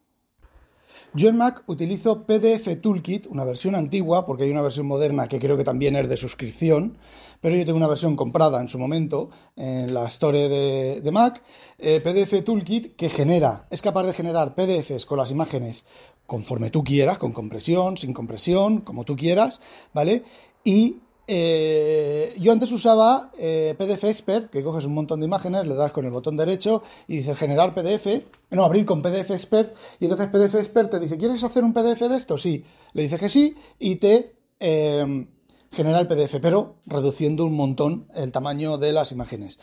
Yo 1.15 1.31
en 1.31 1.39
Mac 1.39 1.63
utilizo 1.67 2.27
PDF 2.27 2.81
Toolkit, 2.83 3.27
una 3.29 3.45
versión 3.45 3.75
antigua, 3.75 4.27
porque 4.27 4.45
hay 4.45 4.51
una 4.51 4.61
versión 4.61 4.87
moderna 4.87 5.27
que 5.27 5.39
creo 5.39 5.57
que 5.57 5.65
también 5.65 5.97
es 5.97 6.07
de 6.07 6.19
suscripción, 6.19 6.99
pero 7.41 7.57
yo 7.57 7.65
tengo 7.65 7.79
una 7.79 7.89
versión 7.89 8.15
comprada 8.15 8.61
en 8.61 8.69
su 8.69 8.79
momento 8.79 9.31
en 9.57 9.95
la 9.95 10.07
Store 10.07 10.49
de, 10.49 11.11
Mac, 11.11 11.43
eh, 11.79 12.01
PDF 12.03 12.45
Toolkit, 12.45 12.95
que 12.95 13.09
genera, 13.09 13.67
es 13.71 13.81
capaz 13.81 14.05
de 14.05 14.13
generar 14.13 14.55
PDFs 14.55 15.07
con 15.07 15.17
las 15.17 15.31
imágenes 15.31 15.85
conforme 16.27 16.71
tú 16.71 16.85
quieras, 16.85 17.17
con 17.17 17.33
compresión, 17.33 17.97
sin 17.97 18.13
compresión, 18.13 18.83
como 18.83 19.05
tú 19.05 19.17
quieras, 19.17 19.63
¿vale? 19.95 20.25
Y 20.69 21.01
eh, 21.27 22.35
yo 22.39 22.53
antes 22.53 22.71
usaba 22.73 23.31
eh, 23.39 23.75
PDF 23.79 24.05
Expert, 24.05 24.51
que 24.51 24.63
coges 24.63 24.85
un 24.85 24.93
montón 24.93 25.19
de 25.19 25.25
imágenes, 25.25 25.67
le 25.67 25.75
das 25.75 25.93
con 25.93 26.05
el 26.05 26.11
botón 26.11 26.37
derecho 26.37 26.83
y 27.07 27.17
dices 27.17 27.39
generar 27.39 27.73
PDF, 27.73 28.07
no, 28.51 28.65
abrir 28.65 28.85
con 28.85 29.01
PDF 29.01 29.31
Expert, 29.31 29.75
y 29.99 30.05
entonces 30.05 30.29
PDF 30.29 30.57
Expert 30.57 30.91
te 30.91 31.01
dice, 31.01 31.17
¿quieres 31.17 31.43
hacer 31.43 31.65
un 31.65 31.73
PDF 31.73 32.01
de 32.01 32.19
esto? 32.19 32.37
Sí, 32.37 32.63
le 32.93 33.03
dices 33.03 33.19
que 33.19 33.31
sí 33.31 33.57
y 33.79 33.97
te 33.97 34.37
em, 34.61 35.29
genera 35.73 36.01
el 36.01 36.07
PDF, 36.07 36.37
pero 36.43 36.75
reduciendo 36.85 37.47
un 37.47 37.55
montón 37.55 38.07
el 38.15 38.31
tamaño 38.31 38.77
de 38.77 38.93
las 38.93 39.11
imágenes. 39.11 39.59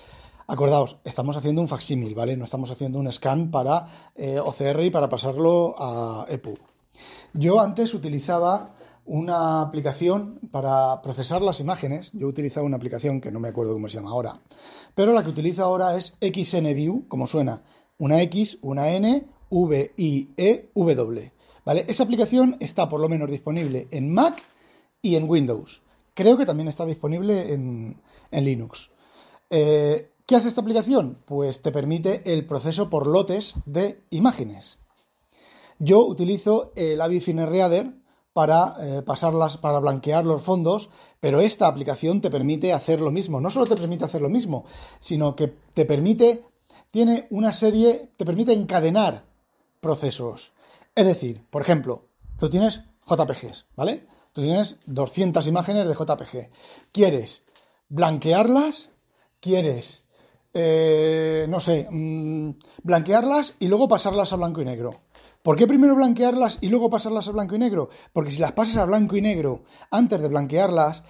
Acordaos, 0.48 0.98
estamos 1.04 1.38
haciendo 1.38 1.62
un 1.62 1.68
facsímil, 1.68 2.16
¿vale? 2.16 2.36
No 2.36 2.46
estamos 2.46 2.72
haciendo 2.72 2.98
un 2.98 3.14
scan 3.14 3.52
para 3.52 3.86
eh, 4.16 4.40
OCR 4.40 4.86
y 4.86 4.90
para 4.90 5.08
pasarlo 5.08 5.76
a 5.78 6.26
EPU. 6.30 6.58
Yo 7.34 7.60
antes 7.60 7.94
utilizaba 7.94 8.72
una 9.06 9.62
aplicación 9.62 10.40
para 10.52 11.02
procesar 11.02 11.42
las 11.42 11.60
imágenes. 11.60 12.12
Yo 12.14 12.28
he 12.28 12.30
utilizado 12.30 12.66
una 12.66 12.78
aplicación 12.78 13.22
que 13.22 13.32
no 13.32 13.40
me 13.40 13.50
acuerdo 13.50 13.74
cómo 13.74 13.88
se 13.88 13.98
llama 13.98 14.10
ahora, 14.10 14.42
pero 14.94 15.14
la 15.14 15.24
que 15.24 15.30
utilizo 15.30 15.64
ahora 15.64 15.96
es 15.96 16.18
XNView, 16.20 17.08
como 17.08 17.28
suena, 17.28 17.64
una 17.98 18.22
X, 18.24 18.58
una 18.62 18.90
N, 18.90 19.26
V, 19.50 19.94
I, 19.98 20.30
E, 20.36 20.70
W. 20.76 21.32
¿Vale? 21.64 21.86
Esa 21.88 22.04
aplicación 22.04 22.58
está 22.60 22.90
por 22.90 23.00
lo 23.00 23.10
menos 23.10 23.30
disponible 23.30 23.88
en 23.92 24.14
Mac 24.14 24.44
y 25.02 25.16
en 25.16 25.30
Windows. 25.30 25.82
Creo 26.14 26.38
que 26.38 26.46
también 26.46 26.68
está 26.68 26.86
disponible 26.86 27.54
en, 27.54 28.02
Linux. 28.32 28.92
Eh, 29.50 30.12
¿Qué 30.26 30.36
hace 30.36 30.48
esta 30.48 30.62
aplicación? 30.62 31.20
Pues 31.26 31.62
te 31.62 31.72
permite 31.72 32.22
el 32.26 32.46
proceso 32.46 32.90
por 32.90 33.08
lotes 33.08 33.56
de 33.66 34.04
imágenes. 34.10 34.80
Yo 35.80 36.06
utilizo 36.06 36.72
el 36.76 37.02
Avid 37.02 37.24
Reader 37.28 37.94
para 38.36 38.76
eh, 38.82 39.02
pasarlas, 39.02 39.56
para 39.56 39.80
blanquear 39.80 40.26
los 40.26 40.42
fondos, 40.42 40.90
pero 41.22 41.40
esta 41.40 41.68
aplicación 41.68 42.20
te 42.20 42.30
permite 42.30 42.74
hacer 42.74 43.00
lo 43.00 43.10
mismo. 43.10 43.40
No 43.40 43.50
solo 43.50 43.66
te 43.66 43.78
permite 43.78 44.04
hacer 44.04 44.22
lo 44.22 44.28
mismo, 44.28 44.66
sino 45.00 45.38
que 45.38 45.48
te 45.74 45.86
permite, 45.86 46.44
tiene 46.92 47.28
una 47.30 47.54
serie, 47.54 48.12
te 48.18 48.26
permite 48.26 48.52
encadenar 48.52 49.24
procesos. 49.80 50.52
Es 50.94 51.08
decir, 51.08 51.46
por 51.50 51.62
ejemplo, 51.62 52.10
tú 52.38 52.50
tienes 52.50 52.82
JPGs, 53.08 53.68
¿vale? 53.78 54.06
Tú 54.34 54.42
tienes 54.42 54.80
200 54.86 55.48
imágenes 55.48 55.88
de 55.88 55.94
JPG. 55.94 56.50
Quieres 56.92 57.44
blanquearlas, 57.88 58.92
quieres, 59.40 60.04
eh, 60.54 61.46
no 61.48 61.62
sé, 61.62 61.88
mm, 61.90 62.50
blanquearlas 62.84 63.56
y 63.60 63.70
luego 63.70 63.88
pasarlas 63.88 64.34
a 64.34 64.36
blanco 64.36 64.62
y 64.62 64.66
negro. 64.66 65.05
¿Por 65.46 65.56
qué 65.56 65.68
primero 65.68 65.94
blanquearlas 65.94 66.58
y 66.60 66.70
luego 66.70 66.90
pasarlas 66.90 67.28
a 67.28 67.32
blanco 67.32 67.54
y 67.54 67.60
negro? 67.60 67.90
Porque 68.12 68.32
si 68.32 68.40
las 68.40 68.54
pasas 68.54 68.78
a 68.78 68.86
blanco 68.86 69.16
y 69.16 69.22
negro 69.22 69.62
antes 69.92 70.20
de 70.20 70.28
blanquearlas, 70.28 71.04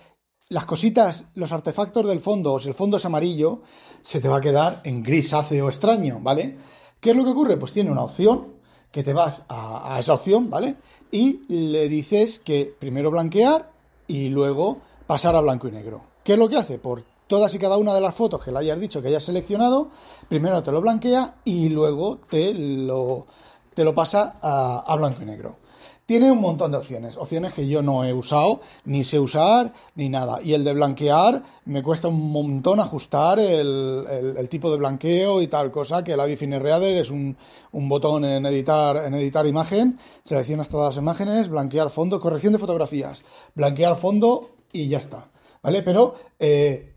las 0.50 0.66
cositas, 0.66 1.28
los 1.36 1.54
artefactos 1.54 2.06
del 2.06 2.20
fondo, 2.20 2.52
o 2.52 2.60
si 2.60 2.68
el 2.68 2.74
fondo 2.74 2.98
es 2.98 3.06
amarillo, 3.06 3.62
se 4.02 4.20
te 4.20 4.28
va 4.28 4.40
a 4.40 4.42
quedar 4.42 4.82
en 4.84 5.04
grisáceo 5.04 5.70
extraño, 5.70 6.20
¿vale? 6.22 6.58
¿Qué 7.00 7.12
es 7.12 7.16
lo 7.16 7.24
que 7.24 7.30
ocurre? 7.30 7.56
Pues 7.56 7.72
tiene 7.72 7.92
una 7.92 8.04
opción 8.04 8.56
que 8.92 9.04
te 9.04 9.14
vas 9.14 9.44
a, 9.48 9.96
a 9.96 10.02
esa 10.02 10.16
opción, 10.16 10.50
¿vale? 10.50 10.76
Y 11.12 11.46
le 11.48 11.88
dices 11.88 12.40
que 12.40 12.76
primero 12.78 13.12
blanquear 13.12 13.72
y 14.06 14.28
luego 14.28 14.82
pasar 15.08 15.34
a 15.38 15.40
blanco 15.40 15.70
y 15.70 15.72
negro. 15.72 16.02
¿Qué 16.26 16.34
es 16.34 16.40
lo 16.40 16.50
que 16.50 16.58
hace? 16.58 16.78
Por 16.78 17.06
todas 17.28 17.56
y 17.56 17.58
cada 17.58 17.78
una 17.78 17.94
de 17.94 18.02
las 18.02 18.14
fotos 18.14 18.44
que 18.44 18.52
le 18.52 18.60
hayas 18.60 18.80
dicho 18.82 19.02
que 19.02 19.08
hayas 19.08 19.24
seleccionado, 19.24 19.90
primero 20.28 20.62
te 20.62 20.74
lo 20.74 20.82
blanquea 20.82 21.36
y 21.46 21.70
luego 21.70 22.20
te 22.30 22.54
lo 22.54 23.28
te 23.76 23.84
lo 23.84 23.94
pasa 23.94 24.40
a, 24.42 24.96
blanco 24.96 25.22
y 25.22 25.26
negro. 25.26 25.58
Tiene 26.06 26.32
un 26.32 26.40
montón 26.40 26.72
de 26.72 26.78
opciones, 26.78 27.18
opciones 27.18 27.52
que 27.52 27.68
yo 27.68 27.82
no 27.82 28.04
he 28.04 28.14
usado, 28.14 28.62
ni 28.86 29.04
sé 29.04 29.20
usar, 29.20 29.74
ni 29.96 30.08
nada. 30.08 30.40
Y 30.42 30.54
el 30.54 30.64
de 30.64 30.74
blanquear 30.74 31.42
me 31.66 31.82
cuesta 31.82 32.08
un 32.08 32.32
montón 32.32 32.80
ajustar 32.80 33.40
el, 33.40 34.48
tipo 34.50 34.70
de 34.70 34.78
blanqueo 34.78 35.42
y 35.42 35.48
tal 35.48 35.72
cosa, 35.72 36.04
que 36.04 36.14
el 36.14 36.38
Fine 36.38 36.60
Reader 36.60 36.98
es 36.98 37.10
un, 37.10 37.36
botón 37.72 38.24
en 38.24 38.46
editar, 38.46 38.98
en 38.98 39.16
editar 39.16 39.48
imagen, 39.48 40.00
seleccionas 40.24 40.70
todas 40.70 40.96
las 40.96 41.02
imágenes, 41.02 41.50
blanquear 41.50 41.90
fondo, 41.90 42.20
corrección 42.20 42.54
de 42.54 42.60
fotografías, 42.60 43.24
blanquear 43.56 43.96
fondo 43.96 44.52
y 44.72 44.88
ya 44.88 45.00
está. 45.00 45.30
¿Vale? 45.64 45.82
Pero 45.82 46.14
eh, 46.38 46.94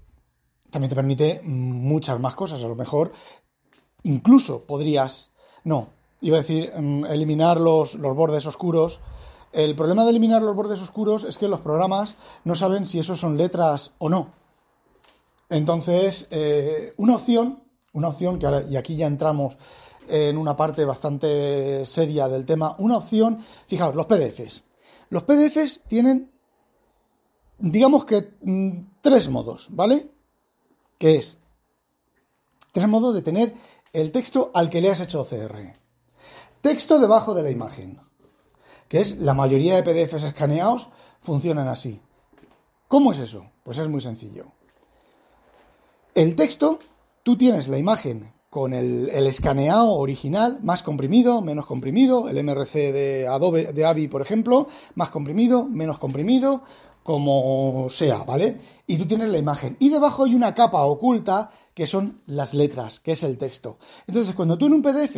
también 0.70 0.90
te 0.90 0.96
permite 0.96 1.40
muchas 1.44 2.20
más 2.20 2.34
cosas. 2.34 2.62
A 2.62 2.68
lo 2.68 2.74
mejor 2.74 3.12
incluso 4.02 4.64
podrías... 4.64 5.32
No, 5.64 5.88
iba 6.20 6.36
a 6.36 6.40
decir, 6.40 6.72
mm, 6.76 7.06
eliminar 7.06 7.60
los, 7.60 7.98
bordes 7.98 8.46
oscuros. 8.46 9.00
El 9.52 9.74
problema 9.74 10.04
de 10.04 10.10
eliminar 10.10 10.42
los 10.42 10.54
bordes 10.54 10.80
oscuros 10.80 11.24
es 11.24 11.38
que 11.38 11.48
los 11.48 11.60
programas 11.60 12.16
no 12.44 12.54
saben 12.54 12.86
si 12.86 12.98
esos 12.98 13.20
son 13.20 13.36
letras 13.36 13.94
o 13.98 14.08
no. 14.08 14.32
Entonces, 15.48 16.26
eh, 16.30 16.92
una 16.98 17.16
opción, 17.16 17.62
una 17.92 18.08
opción 18.08 18.38
que 18.38 18.46
ahora, 18.46 18.64
y 18.68 18.76
aquí 18.76 18.96
ya 18.96 19.06
entramos 19.06 19.56
en 20.08 20.36
una 20.36 20.56
parte 20.56 20.84
bastante 20.84 21.84
seria 21.86 22.28
del 22.28 22.44
tema, 22.44 22.74
una 22.78 22.96
opción, 22.96 23.38
fijaos, 23.66 23.94
los 23.94 24.06
PDFs. 24.06 24.64
Los 25.10 25.22
PDFs 25.24 25.82
tienen, 25.88 26.30
digamos 27.58 28.04
que, 28.04 28.34
mm, 28.42 28.78
tres 29.00 29.28
modos, 29.28 29.68
¿vale? 29.70 30.10
Que 30.98 31.16
es, 31.16 31.38
tres 32.72 32.88
modos 32.88 33.14
de 33.14 33.22
tener 33.22 33.54
el 33.92 34.12
texto 34.12 34.50
al 34.54 34.68
que 34.68 34.80
le 34.80 34.90
has 34.90 35.00
hecho 35.00 35.20
OCR. 35.20 35.77
Texto 36.60 36.98
debajo 36.98 37.34
de 37.34 37.42
la 37.42 37.50
imagen, 37.50 38.00
que 38.88 39.00
es 39.00 39.18
la 39.18 39.34
mayoría 39.34 39.76
de 39.76 39.82
PDFs 39.82 40.24
escaneados 40.24 40.88
funcionan 41.20 41.68
así. 41.68 42.00
¿Cómo 42.88 43.12
es 43.12 43.18
eso? 43.18 43.46
Pues 43.62 43.78
es 43.78 43.88
muy 43.88 44.00
sencillo. 44.00 44.46
El 46.14 46.34
texto, 46.34 46.80
tú 47.22 47.36
tienes 47.36 47.68
la 47.68 47.78
imagen 47.78 48.32
con 48.50 48.72
el, 48.72 49.08
escaneado 49.26 49.92
original, 49.92 50.58
más 50.62 50.82
comprimido, 50.82 51.42
menos 51.42 51.66
comprimido, 51.66 52.28
el 52.28 52.42
MRC 52.42 52.92
de 52.92 53.28
Adobe, 53.28 53.72
de 53.72 53.84
Avi, 53.84 54.08
por 54.08 54.22
ejemplo, 54.22 54.66
más 54.94 55.10
comprimido, 55.10 55.64
menos 55.64 55.98
comprimido, 55.98 56.62
como 57.02 57.88
sea, 57.90 58.24
¿vale? 58.24 58.58
Y 58.86 58.96
tú 58.96 59.06
tienes 59.06 59.28
la 59.28 59.38
imagen. 59.38 59.76
Y 59.78 59.90
debajo 59.90 60.24
hay 60.24 60.34
una 60.34 60.54
capa 60.54 60.82
oculta 60.82 61.50
que 61.74 61.86
son 61.86 62.22
las 62.26 62.54
letras, 62.54 63.00
que 63.00 63.12
es 63.12 63.22
el 63.22 63.38
texto. 63.38 63.78
Entonces, 64.06 64.34
cuando 64.34 64.58
tú 64.58 64.66
en 64.66 64.74
un 64.74 64.82
PDF 64.82 65.16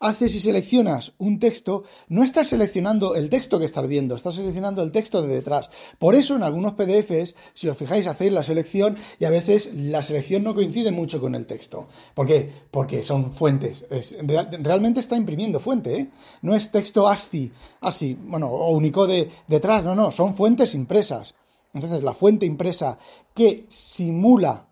haces 0.00 0.34
y 0.34 0.40
seleccionas 0.40 1.12
un 1.18 1.38
texto, 1.38 1.84
no 2.08 2.24
estás 2.24 2.48
seleccionando 2.48 3.14
el 3.14 3.28
texto 3.28 3.58
que 3.58 3.66
estás 3.66 3.86
viendo, 3.86 4.16
estás 4.16 4.34
seleccionando 4.34 4.82
el 4.82 4.90
texto 4.90 5.22
de 5.22 5.28
detrás. 5.28 5.70
Por 5.98 6.14
eso 6.14 6.34
en 6.34 6.42
algunos 6.42 6.72
PDFs, 6.72 7.34
si 7.54 7.68
os 7.68 7.76
fijáis, 7.76 8.06
hacéis 8.06 8.32
la 8.32 8.42
selección 8.42 8.96
y 9.18 9.26
a 9.26 9.30
veces 9.30 9.70
la 9.74 10.02
selección 10.02 10.42
no 10.42 10.54
coincide 10.54 10.90
mucho 10.90 11.20
con 11.20 11.34
el 11.34 11.46
texto. 11.46 11.86
¿Por 12.14 12.26
qué? 12.26 12.50
Porque 12.70 13.02
son 13.02 13.32
fuentes. 13.32 13.84
realmente 14.62 15.00
está 15.00 15.16
imprimiendo 15.16 15.60
fuente, 15.60 16.00
¿eh? 16.00 16.10
No 16.42 16.54
es 16.54 16.70
texto 16.70 17.06
ASCII, 17.06 17.52
ASCII, 17.82 18.14
bueno, 18.14 18.48
o 18.48 18.70
Unicode 18.70 19.30
detrás, 19.46 19.84
no, 19.84 19.94
no, 19.94 20.10
son 20.10 20.34
fuentes 20.34 20.74
impresas. 20.74 21.34
Entonces, 21.74 22.02
la 22.02 22.14
fuente 22.14 22.46
impresa 22.46 22.98
que 23.34 23.66
simula 23.68 24.69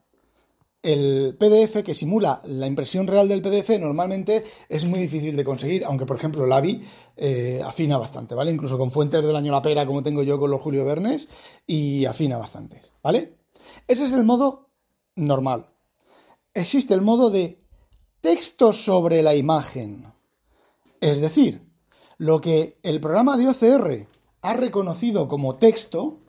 el 0.83 1.37
PDF, 1.39 1.83
que 1.83 1.95
simula 1.95 2.41
la 2.45 2.67
impresión 2.67 3.07
real 3.07 3.29
del 3.29 3.43
PDF, 3.43 3.79
normalmente 3.81 4.45
es 4.69 4.85
muy 4.85 5.01
difícil 5.01 5.37
de 5.37 5.45
conseguir, 5.45 5.85
aunque 5.85 6.07
por 6.07 6.17
ejemplo 6.17 6.45
el 6.45 6.53
AVI 6.53 6.83
eh, 7.17 7.63
afina 7.65 7.99
bastante, 7.99 8.35
¿vale? 8.35 8.53
Incluso 8.53 8.79
con 8.79 8.91
fuentes 8.91 9.23
del 9.23 9.35
año 9.35 9.53
La 9.53 9.63
Pera, 9.63 9.87
como 9.87 10.03
tengo 10.03 10.23
yo 10.23 10.39
con 10.39 10.51
los 10.51 10.63
Julio 10.63 10.85
Bernes, 10.85 11.29
y 11.67 12.05
afina 12.05 12.39
bastante, 12.39 12.81
¿vale? 13.03 13.39
Ese 13.87 14.05
es 14.05 14.13
el 14.13 14.25
modo 14.25 14.71
normal. 15.17 15.67
Existe 16.55 16.95
el 16.95 17.03
modo 17.03 17.31
de 17.31 17.61
texto 18.21 18.73
sobre 18.73 19.23
la 19.23 19.35
imagen. 19.35 20.13
Es 21.01 21.21
decir, 21.21 21.69
lo 22.19 22.41
que 22.41 22.79
el 22.83 23.01
programa 23.01 23.37
de 23.37 23.49
OCR 23.49 24.07
ha 24.43 24.55
reconocido 24.55 25.29
como 25.29 25.57
texto, 25.57 26.21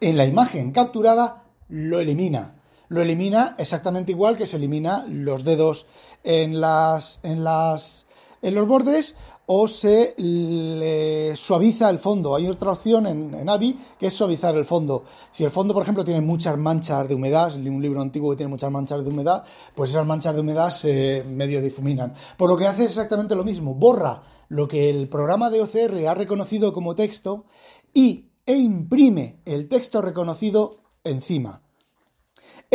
en 0.00 0.16
la 0.16 0.26
imagen 0.26 0.72
capturada 0.72 1.44
lo 1.68 2.00
elimina. 2.00 2.53
Lo 2.88 3.02
elimina 3.02 3.54
exactamente 3.58 4.12
igual 4.12 4.36
que 4.36 4.46
se 4.46 4.56
elimina 4.56 5.04
los 5.08 5.44
dedos 5.44 5.86
en 6.22 6.60
las 6.60 7.20
en 7.22 7.44
las 7.44 8.06
en 8.42 8.54
los 8.54 8.68
bordes 8.68 9.16
o 9.46 9.68
se 9.68 10.14
le 10.16 11.34
suaviza 11.36 11.90
el 11.90 11.98
fondo. 11.98 12.34
Hay 12.34 12.46
otra 12.46 12.72
opción 12.72 13.06
en, 13.06 13.34
en 13.34 13.48
AVI 13.48 13.78
que 13.98 14.06
es 14.08 14.14
suavizar 14.14 14.54
el 14.56 14.64
fondo. 14.64 15.04
Si 15.32 15.44
el 15.44 15.50
fondo, 15.50 15.74
por 15.74 15.82
ejemplo, 15.82 16.04
tiene 16.04 16.20
muchas 16.20 16.56
manchas 16.56 17.08
de 17.08 17.14
humedad, 17.14 17.54
un 17.54 17.82
libro 17.82 18.00
antiguo 18.00 18.30
que 18.30 18.36
tiene 18.36 18.50
muchas 18.50 18.70
manchas 18.70 19.02
de 19.02 19.10
humedad, 19.10 19.44
pues 19.74 19.90
esas 19.90 20.06
manchas 20.06 20.34
de 20.34 20.40
humedad 20.40 20.70
se 20.70 21.24
medio 21.26 21.60
difuminan. 21.60 22.14
Por 22.36 22.50
lo 22.50 22.56
que 22.56 22.66
hace 22.66 22.84
exactamente 22.84 23.34
lo 23.34 23.44
mismo, 23.44 23.74
borra 23.74 24.22
lo 24.48 24.68
que 24.68 24.90
el 24.90 25.08
programa 25.08 25.50
de 25.50 25.62
OCR 25.62 26.06
ha 26.06 26.14
reconocido 26.14 26.72
como 26.72 26.94
texto 26.94 27.46
y 27.92 28.30
e 28.46 28.56
imprime 28.56 29.40
el 29.46 29.68
texto 29.68 30.02
reconocido 30.02 30.82
encima. 31.02 31.63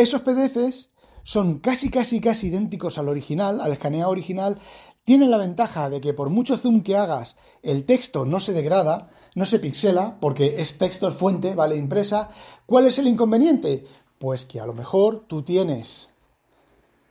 Esos 0.00 0.22
PDFs 0.22 0.88
son 1.24 1.58
casi, 1.58 1.90
casi, 1.90 2.22
casi 2.22 2.46
idénticos 2.46 2.96
al 2.96 3.10
original, 3.10 3.60
al 3.60 3.72
escaneado 3.72 4.10
original. 4.10 4.56
Tienen 5.04 5.30
la 5.30 5.36
ventaja 5.36 5.90
de 5.90 6.00
que 6.00 6.14
por 6.14 6.30
mucho 6.30 6.56
zoom 6.56 6.80
que 6.80 6.96
hagas, 6.96 7.36
el 7.62 7.84
texto 7.84 8.24
no 8.24 8.40
se 8.40 8.54
degrada, 8.54 9.10
no 9.34 9.44
se 9.44 9.58
pixela, 9.58 10.16
porque 10.18 10.62
es 10.62 10.78
texto 10.78 11.12
fuente, 11.12 11.54
vale, 11.54 11.76
impresa. 11.76 12.30
¿Cuál 12.64 12.86
es 12.86 12.98
el 12.98 13.08
inconveniente? 13.08 13.84
Pues 14.18 14.46
que 14.46 14.58
a 14.58 14.64
lo 14.64 14.72
mejor 14.72 15.26
tú 15.28 15.42
tienes 15.42 16.08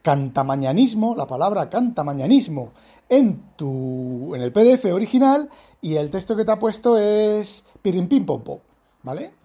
cantamañanismo, 0.01 1.13
la 1.15 1.27
palabra 1.27 1.69
cantamañanismo, 1.69 2.73
en 3.07 3.51
tu 3.55 4.33
en 4.33 4.41
el 4.41 4.51
PDF 4.51 4.85
original 4.85 5.47
y 5.79 5.93
el 5.97 6.09
texto 6.09 6.35
que 6.35 6.43
te 6.43 6.51
ha 6.51 6.57
puesto 6.57 6.97
es 6.97 7.63
pirim 7.83 8.09
¿vale? 9.03 9.38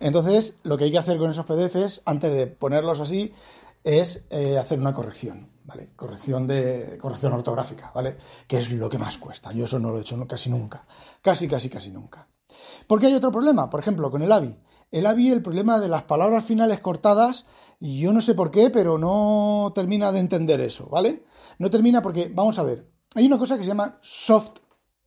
Entonces, 0.00 0.54
lo 0.62 0.76
que 0.76 0.84
hay 0.84 0.90
que 0.90 0.98
hacer 0.98 1.18
con 1.18 1.30
esos 1.30 1.46
PDFs 1.46 2.02
antes 2.04 2.32
de 2.32 2.46
ponerlos 2.46 3.00
así 3.00 3.32
es 3.84 4.26
eh, 4.30 4.58
hacer 4.58 4.78
una 4.78 4.92
corrección, 4.92 5.50
¿vale? 5.64 5.90
Corrección 5.96 6.46
de 6.46 6.98
corrección 7.00 7.32
ortográfica, 7.32 7.90
¿vale? 7.94 8.16
Que 8.46 8.58
es 8.58 8.70
lo 8.70 8.88
que 8.88 8.98
más 8.98 9.18
cuesta. 9.18 9.52
Yo 9.52 9.64
eso 9.64 9.78
no 9.78 9.90
lo 9.90 9.98
he 9.98 10.02
hecho 10.02 10.26
casi 10.26 10.50
nunca. 10.50 10.84
Casi 11.22 11.48
casi 11.48 11.68
casi 11.68 11.90
nunca. 11.90 12.28
Porque 12.86 13.06
hay 13.06 13.14
otro 13.14 13.32
problema, 13.32 13.70
por 13.70 13.80
ejemplo, 13.80 14.10
con 14.10 14.22
el 14.22 14.32
AVI. 14.32 14.56
El 14.90 15.06
AVI, 15.06 15.30
el 15.30 15.42
problema 15.42 15.78
de 15.80 15.88
las 15.88 16.04
palabras 16.04 16.44
finales 16.44 16.80
cortadas, 16.80 17.44
yo 17.78 18.12
no 18.12 18.22
sé 18.22 18.34
por 18.34 18.50
qué, 18.50 18.70
pero 18.70 18.96
no 18.96 19.70
termina 19.74 20.12
de 20.12 20.20
entender 20.20 20.60
eso, 20.60 20.86
¿vale? 20.86 21.24
No 21.58 21.70
termina 21.70 22.00
porque, 22.00 22.30
vamos 22.32 22.58
a 22.58 22.62
ver, 22.62 22.88
hay 23.14 23.26
una 23.26 23.38
cosa 23.38 23.56
que 23.56 23.64
se 23.64 23.68
llama 23.68 23.98
soft, 24.00 24.58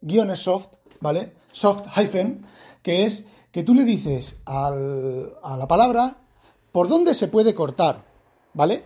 guiones 0.02 0.40
soft, 0.40 0.76
¿vale? 1.00 1.34
Soft 1.52 1.88
hyphen, 1.96 2.46
que 2.84 3.06
es 3.06 3.26
que 3.52 3.64
tú 3.64 3.74
le 3.74 3.84
dices 3.84 4.36
a 4.46 4.72
la 4.72 5.68
palabra 5.68 6.18
por 6.72 6.88
dónde 6.88 7.14
se 7.14 7.28
puede 7.28 7.54
cortar, 7.54 8.04
¿vale? 8.54 8.84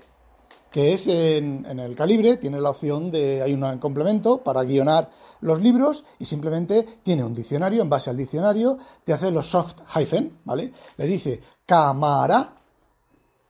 Que 0.72 0.94
es 0.94 1.08
en, 1.08 1.66
el 1.80 1.96
calibre, 1.96 2.38
tiene 2.38 2.60
la 2.60 2.72
opción 2.72 3.10
de, 3.12 3.42
hay 3.42 3.54
un 3.54 3.78
complemento 3.78 4.40
para 4.40 4.64
guionar 4.64 5.10
los 5.42 5.62
libros 5.62 6.04
y 6.20 6.26
simplemente 6.26 6.86
tiene 7.04 7.24
un 7.24 7.34
diccionario, 7.34 7.82
en 7.82 7.90
base 7.90 8.10
al 8.10 8.18
diccionario 8.18 8.78
te 9.04 9.14
hace 9.14 9.32
los 9.32 9.50
soft 9.50 9.75
hyphen, 9.96 10.40
¿vale? 10.44 10.74
Le 10.98 11.06
dice 11.06 11.40
cámara, 11.66 12.56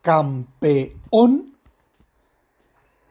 campeón, 0.01 1.54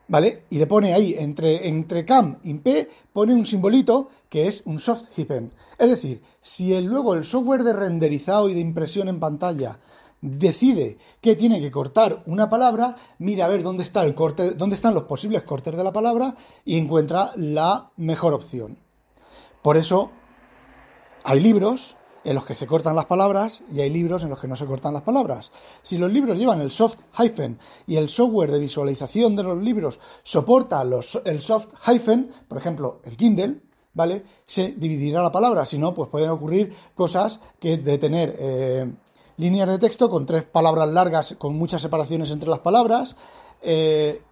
¿vale? 0.08 0.44
Y 0.50 0.58
le 0.58 0.66
pone 0.66 0.92
ahí, 0.92 1.14
entre, 1.18 1.68
entre 1.68 2.04
cam 2.04 2.38
y 2.42 2.54
p, 2.54 2.88
pone 3.12 3.34
un 3.34 3.46
simbolito 3.46 4.08
que 4.28 4.48
es 4.48 4.62
un 4.66 4.78
soft 4.78 5.08
hyphen. 5.16 5.52
Es 5.78 5.90
decir, 5.90 6.22
si 6.42 6.74
el, 6.74 6.84
luego 6.84 7.14
el 7.14 7.24
software 7.24 7.64
de 7.64 7.72
renderizado 7.72 8.48
y 8.48 8.54
de 8.54 8.60
impresión 8.60 9.08
en 9.08 9.20
pantalla 9.20 9.78
decide 10.20 10.96
que 11.20 11.36
tiene 11.36 11.60
que 11.60 11.70
cortar 11.70 12.22
una 12.26 12.48
palabra, 12.48 12.96
mira 13.18 13.44
a 13.44 13.48
ver 13.48 13.62
dónde 13.62 13.82
está 13.82 14.02
el 14.04 14.14
corte, 14.14 14.52
dónde 14.52 14.76
están 14.76 14.94
los 14.94 15.04
posibles 15.04 15.42
cortes 15.42 15.76
de 15.76 15.84
la 15.84 15.92
palabra 15.92 16.34
y 16.64 16.78
encuentra 16.78 17.30
la 17.36 17.90
mejor 17.96 18.32
opción. 18.32 18.78
Por 19.62 19.76
eso 19.76 20.10
hay 21.24 21.40
libros 21.40 21.96
en 22.24 22.34
los 22.34 22.44
que 22.44 22.54
se 22.54 22.66
cortan 22.66 22.96
las 22.96 23.04
palabras 23.04 23.62
y 23.72 23.80
hay 23.80 23.90
libros 23.90 24.22
en 24.22 24.30
los 24.30 24.40
que 24.40 24.48
no 24.48 24.56
se 24.56 24.66
cortan 24.66 24.94
las 24.94 25.02
palabras. 25.02 25.52
Si 25.82 25.98
los 25.98 26.10
libros 26.10 26.38
llevan 26.38 26.60
el 26.60 26.70
soft 26.70 26.96
hyphen 27.18 27.58
y 27.86 27.96
el 27.96 28.08
software 28.08 28.50
de 28.50 28.58
visualización 28.58 29.36
de 29.36 29.42
los 29.42 29.62
libros 29.62 30.00
soporta 30.22 30.82
el 30.82 31.40
soft 31.40 31.68
hyphen, 31.86 32.30
por 32.48 32.58
ejemplo, 32.58 33.00
el 33.04 33.16
Kindle, 33.16 33.60
¿vale? 33.92 34.24
Se 34.46 34.72
dividirá 34.72 35.22
la 35.22 35.32
palabra. 35.32 35.66
Si 35.66 35.78
no, 35.78 35.94
pues 35.94 36.08
pueden 36.10 36.30
ocurrir 36.30 36.74
cosas 36.94 37.40
que 37.60 37.76
de 37.76 37.98
tener 37.98 38.36
eh, 38.38 38.92
líneas 39.36 39.68
de 39.68 39.78
texto 39.78 40.08
con 40.08 40.26
tres 40.26 40.44
palabras 40.44 40.88
largas, 40.88 41.36
con 41.38 41.56
muchas 41.56 41.82
separaciones 41.82 42.30
entre 42.30 42.48
las 42.48 42.60
palabras. 42.60 43.16
Eh, 43.62 44.22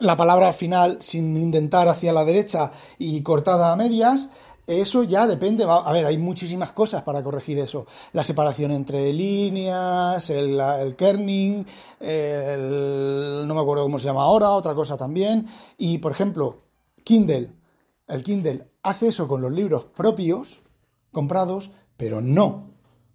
la 0.00 0.16
palabra 0.16 0.52
final 0.52 0.98
sin 1.00 1.36
intentar 1.36 1.88
hacia 1.88 2.12
la 2.12 2.24
derecha 2.24 2.70
y 2.98 3.20
cortada 3.22 3.72
a 3.72 3.76
medias, 3.76 4.30
eso 4.68 5.02
ya 5.02 5.26
depende, 5.26 5.64
a 5.66 5.90
ver, 5.92 6.04
hay 6.04 6.18
muchísimas 6.18 6.72
cosas 6.72 7.02
para 7.02 7.22
corregir 7.22 7.58
eso. 7.58 7.86
La 8.12 8.22
separación 8.22 8.70
entre 8.70 9.14
líneas, 9.14 10.28
el, 10.28 10.94
kerning, 10.94 11.64
no 12.00 13.54
me 13.54 13.60
acuerdo 13.60 13.84
cómo 13.84 13.98
se 13.98 14.04
llama 14.04 14.24
ahora, 14.24 14.50
otra 14.50 14.74
cosa 14.74 14.98
también. 14.98 15.46
Y, 15.78 15.96
por 15.96 16.12
ejemplo, 16.12 16.64
Kindle, 17.02 17.52
el 18.08 18.22
Kindle 18.22 18.68
hace 18.82 19.08
eso 19.08 19.26
con 19.26 19.40
los 19.40 19.52
libros 19.52 19.86
propios, 19.86 20.60
comprados, 21.12 21.70
pero 21.96 22.20
no 22.20 22.67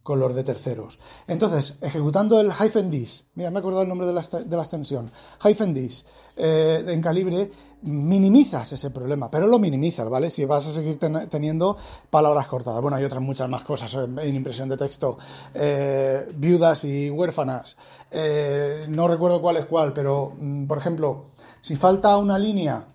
con 0.04 0.20
los 0.20 0.36
de 0.36 0.44
terceros. 0.44 1.00
Entonces, 1.28 1.78
ejecutando 1.82 2.40
el 2.40 2.52
hyphen 2.52 2.92
dis, 2.92 3.26
mira, 3.36 3.50
me 3.50 3.58
he 3.58 3.60
acordado 3.60 3.84
el 3.84 3.90
nombre 3.90 4.06
de 4.06 4.14
la, 4.14 4.22
de 4.22 4.56
la 4.56 4.64
extensión, 4.64 5.10
hyphen 5.42 5.74
dis, 5.74 6.06
eh, 6.36 6.84
en 6.86 7.02
calibre, 7.02 7.50
minimizas 7.84 8.74
ese 8.74 8.90
problema, 8.90 9.32
pero 9.32 9.48
lo 9.48 9.60
minimizas, 9.60 10.10
¿vale? 10.10 10.30
Si 10.30 10.44
vas 10.46 10.68
a 10.68 10.74
seguir 10.74 10.98
teniendo 10.98 11.78
palabras 12.10 12.48
cortadas. 12.48 12.82
Bueno, 12.82 12.98
hay 12.98 13.04
otras 13.04 13.22
muchas 13.22 13.48
más 13.50 13.64
cosas 13.64 13.94
en, 13.94 14.36
impresión 14.36 14.68
de 14.68 14.78
texto, 14.78 15.18
eh, 15.54 16.30
viudas 16.36 16.84
y 16.84 17.10
huérfanas, 17.10 17.78
eh, 18.12 18.86
no 18.90 19.08
recuerdo 19.08 19.42
cuál 19.42 19.58
es 19.58 19.66
cuál, 19.66 19.94
pero, 19.94 20.34
mm, 20.38 20.66
por 20.66 20.78
ejemplo, 20.78 21.26
si 21.62 21.76
falta 21.76 22.18
una 22.18 22.38
línea 22.38 22.86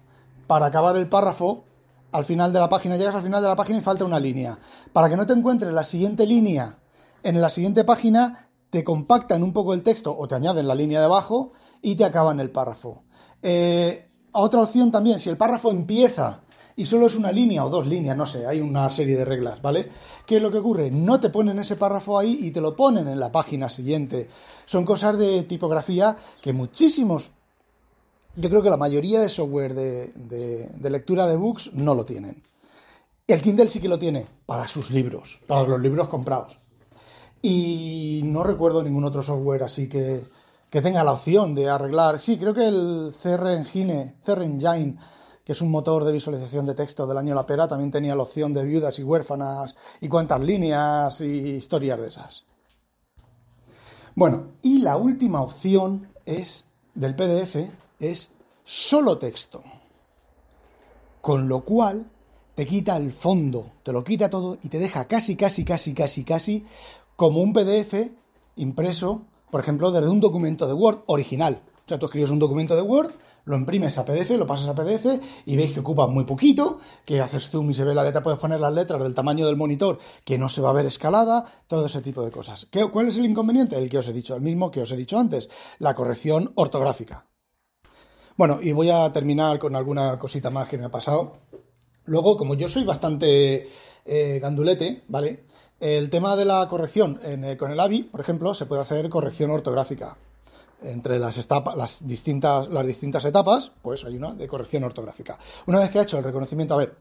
para 0.46 0.66
acabar 0.66 0.96
el 0.96 1.08
párrafo, 1.08 1.64
al 2.12 2.24
final 2.24 2.52
de 2.52 2.58
la 2.58 2.68
página, 2.68 2.96
llegas 2.96 3.14
al 3.14 3.22
final 3.22 3.42
de 3.42 3.48
la 3.48 3.56
página 3.56 3.78
y 3.78 3.82
falta 3.82 4.04
una 4.04 4.18
línea. 4.18 4.58
Para 4.92 5.08
que 5.10 5.16
no 5.16 5.26
te 5.26 5.34
encuentres 5.34 5.72
la 5.72 5.84
siguiente 5.84 6.26
línea 6.26 6.77
en 7.22 7.40
la 7.40 7.50
siguiente 7.50 7.84
página 7.84 8.48
te 8.70 8.84
compactan 8.84 9.42
un 9.42 9.52
poco 9.52 9.74
el 9.74 9.82
texto 9.82 10.16
o 10.16 10.28
te 10.28 10.34
añaden 10.34 10.68
la 10.68 10.74
línea 10.74 11.00
de 11.00 11.06
abajo 11.06 11.52
y 11.82 11.96
te 11.96 12.04
acaban 12.04 12.40
el 12.40 12.50
párrafo. 12.50 13.04
Eh, 13.42 14.08
otra 14.32 14.62
opción 14.62 14.90
también, 14.90 15.18
si 15.18 15.30
el 15.30 15.36
párrafo 15.36 15.70
empieza 15.70 16.42
y 16.76 16.86
solo 16.86 17.06
es 17.06 17.16
una 17.16 17.32
línea 17.32 17.64
o 17.64 17.70
dos 17.70 17.86
líneas, 17.86 18.16
no 18.16 18.26
sé, 18.26 18.46
hay 18.46 18.60
una 18.60 18.88
serie 18.90 19.16
de 19.16 19.24
reglas, 19.24 19.60
¿vale? 19.60 19.88
¿Qué 20.26 20.36
es 20.36 20.42
lo 20.42 20.50
que 20.50 20.58
ocurre? 20.58 20.90
No 20.90 21.18
te 21.18 21.30
ponen 21.30 21.58
ese 21.58 21.76
párrafo 21.76 22.18
ahí 22.18 22.38
y 22.42 22.50
te 22.50 22.60
lo 22.60 22.76
ponen 22.76 23.08
en 23.08 23.18
la 23.18 23.32
página 23.32 23.68
siguiente. 23.68 24.28
Son 24.64 24.84
cosas 24.84 25.18
de 25.18 25.42
tipografía 25.42 26.16
que 26.40 26.52
muchísimos, 26.52 27.32
yo 28.36 28.48
creo 28.48 28.62
que 28.62 28.70
la 28.70 28.76
mayoría 28.76 29.20
de 29.20 29.28
software 29.28 29.74
de, 29.74 30.12
de 30.72 30.90
lectura 30.90 31.26
de 31.26 31.36
books 31.36 31.72
no 31.74 31.94
lo 31.94 32.04
tienen. 32.04 32.44
El 33.26 33.40
Kindle 33.40 33.68
sí 33.68 33.80
que 33.80 33.88
lo 33.88 33.98
tiene 33.98 34.26
para 34.46 34.68
sus 34.68 34.90
libros, 34.90 35.40
para 35.46 35.66
los 35.66 35.80
libros 35.80 36.08
comprados. 36.08 36.60
Y 37.42 38.22
no 38.24 38.42
recuerdo 38.42 38.82
ningún 38.82 39.04
otro 39.04 39.22
software 39.22 39.62
así 39.62 39.88
que, 39.88 40.24
tenga 40.70 41.04
la 41.04 41.12
opción 41.12 41.54
de 41.54 41.68
arreglar. 41.68 42.20
Sí, 42.20 42.36
creo 42.38 42.52
que 42.52 42.66
el 42.66 43.14
CR 43.20 43.48
Engine, 43.48 44.16
Engine, 44.26 44.96
que 45.44 45.52
es 45.52 45.62
un 45.62 45.70
motor 45.70 46.04
de 46.04 46.12
visualización 46.12 46.66
de 46.66 46.74
texto 46.74 47.06
del 47.06 47.18
año 47.18 47.34
La 47.34 47.46
Pera, 47.46 47.68
también 47.68 47.90
tenía 47.90 48.14
la 48.14 48.22
opción 48.22 48.52
de 48.52 48.64
viudas 48.64 48.98
y 48.98 49.04
huérfanas 49.04 49.74
y 50.00 50.08
cuántas 50.08 50.40
líneas 50.40 51.20
y 51.20 51.56
historias 51.56 52.00
de 52.00 52.08
esas. 52.08 52.44
Bueno, 54.14 54.48
y 54.62 54.80
la 54.80 54.96
última 54.96 55.40
opción 55.42 56.08
es 56.26 56.64
del 56.94 57.14
PDF 57.14 57.70
es 58.00 58.30
solo 58.64 59.16
texto. 59.16 59.62
Con 61.20 61.48
lo 61.48 61.60
cual 61.64 62.10
te 62.54 62.66
quita 62.66 62.96
el 62.96 63.12
fondo, 63.12 63.70
te 63.84 63.92
lo 63.92 64.02
quita 64.02 64.28
todo 64.28 64.58
y 64.62 64.68
te 64.68 64.80
deja 64.80 65.06
casi, 65.06 65.36
casi, 65.36 65.64
casi, 65.64 65.94
casi, 65.94 66.24
casi 66.24 66.66
como 67.18 67.40
un 67.40 67.52
PDF 67.52 68.12
impreso, 68.54 69.22
por 69.50 69.58
ejemplo, 69.58 69.90
desde 69.90 70.08
un 70.08 70.20
documento 70.20 70.68
de 70.68 70.72
Word 70.72 71.00
original. 71.06 71.62
O 71.84 71.88
sea, 71.88 71.98
tú 71.98 72.06
escribes 72.06 72.30
un 72.30 72.38
documento 72.38 72.76
de 72.76 72.82
Word, 72.82 73.10
lo 73.44 73.56
imprimes 73.56 73.98
a 73.98 74.04
PDF, 74.04 74.30
lo 74.36 74.46
pasas 74.46 74.68
a 74.68 74.74
PDF 74.76 75.20
y 75.44 75.56
veis 75.56 75.72
que 75.72 75.80
ocupa 75.80 76.06
muy 76.06 76.22
poquito, 76.22 76.78
que 77.04 77.20
haces 77.20 77.50
zoom 77.50 77.70
y 77.70 77.74
se 77.74 77.82
ve 77.82 77.92
la 77.92 78.04
letra, 78.04 78.22
puedes 78.22 78.38
poner 78.38 78.60
las 78.60 78.72
letras 78.72 79.02
del 79.02 79.14
tamaño 79.14 79.46
del 79.46 79.56
monitor, 79.56 79.98
que 80.22 80.38
no 80.38 80.48
se 80.48 80.60
va 80.60 80.70
a 80.70 80.74
ver 80.74 80.86
escalada, 80.86 81.44
todo 81.66 81.86
ese 81.86 82.02
tipo 82.02 82.22
de 82.22 82.30
cosas. 82.30 82.68
¿Qué, 82.70 82.88
¿Cuál 82.88 83.08
es 83.08 83.18
el 83.18 83.24
inconveniente? 83.24 83.76
El 83.76 83.90
que 83.90 83.98
os 83.98 84.08
he 84.08 84.12
dicho, 84.12 84.36
el 84.36 84.42
mismo 84.42 84.70
que 84.70 84.82
os 84.82 84.92
he 84.92 84.96
dicho 84.96 85.18
antes, 85.18 85.50
la 85.80 85.94
corrección 85.94 86.52
ortográfica. 86.54 87.26
Bueno, 88.36 88.58
y 88.62 88.70
voy 88.70 88.90
a 88.90 89.12
terminar 89.12 89.58
con 89.58 89.74
alguna 89.74 90.20
cosita 90.20 90.50
más 90.50 90.68
que 90.68 90.78
me 90.78 90.84
ha 90.84 90.90
pasado. 90.90 91.38
Luego, 92.04 92.36
como 92.36 92.54
yo 92.54 92.68
soy 92.68 92.84
bastante 92.84 93.68
eh, 94.04 94.38
gandulete, 94.40 95.02
¿vale? 95.08 95.47
El 95.80 96.10
tema 96.10 96.34
de 96.34 96.44
la 96.44 96.66
corrección 96.66 97.20
con 97.56 97.70
el 97.70 97.78
AVI, 97.78 98.02
por 98.04 98.20
ejemplo, 98.20 98.52
se 98.52 98.66
puede 98.66 98.82
hacer 98.82 99.08
corrección 99.08 99.50
ortográfica. 99.50 100.16
Entre 100.82 101.18
las, 101.18 101.48
las, 101.76 102.06
distintas, 102.06 102.68
las 102.68 102.86
distintas 102.86 103.24
etapas, 103.24 103.72
pues 103.82 104.04
hay 104.04 104.16
una 104.16 104.32
de 104.34 104.46
corrección 104.48 104.84
ortográfica. 104.84 105.38
Una 105.66 105.80
vez 105.80 105.90
que 105.90 105.98
ha 105.98 106.02
hecho 106.02 106.18
el 106.18 106.24
reconocimiento, 106.24 106.74
a 106.74 106.78
ver, 106.78 106.96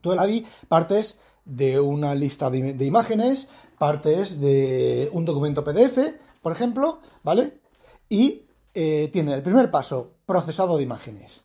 tú 0.00 0.12
el 0.12 0.18
AVI 0.18 0.44
partes 0.68 1.18
de 1.44 1.80
una 1.80 2.14
lista 2.14 2.50
de, 2.50 2.84
imágenes, 2.84 3.48
partes 3.78 4.40
de 4.40 5.08
un 5.12 5.24
documento 5.24 5.64
PDF, 5.64 5.98
por 6.42 6.52
ejemplo, 6.52 7.00
¿vale? 7.22 7.60
Y 8.08 8.42
eh, 8.74 9.08
tiene 9.12 9.34
el 9.34 9.42
primer 9.42 9.70
paso, 9.70 10.12
procesado 10.26 10.76
de 10.76 10.82
imágenes. 10.82 11.44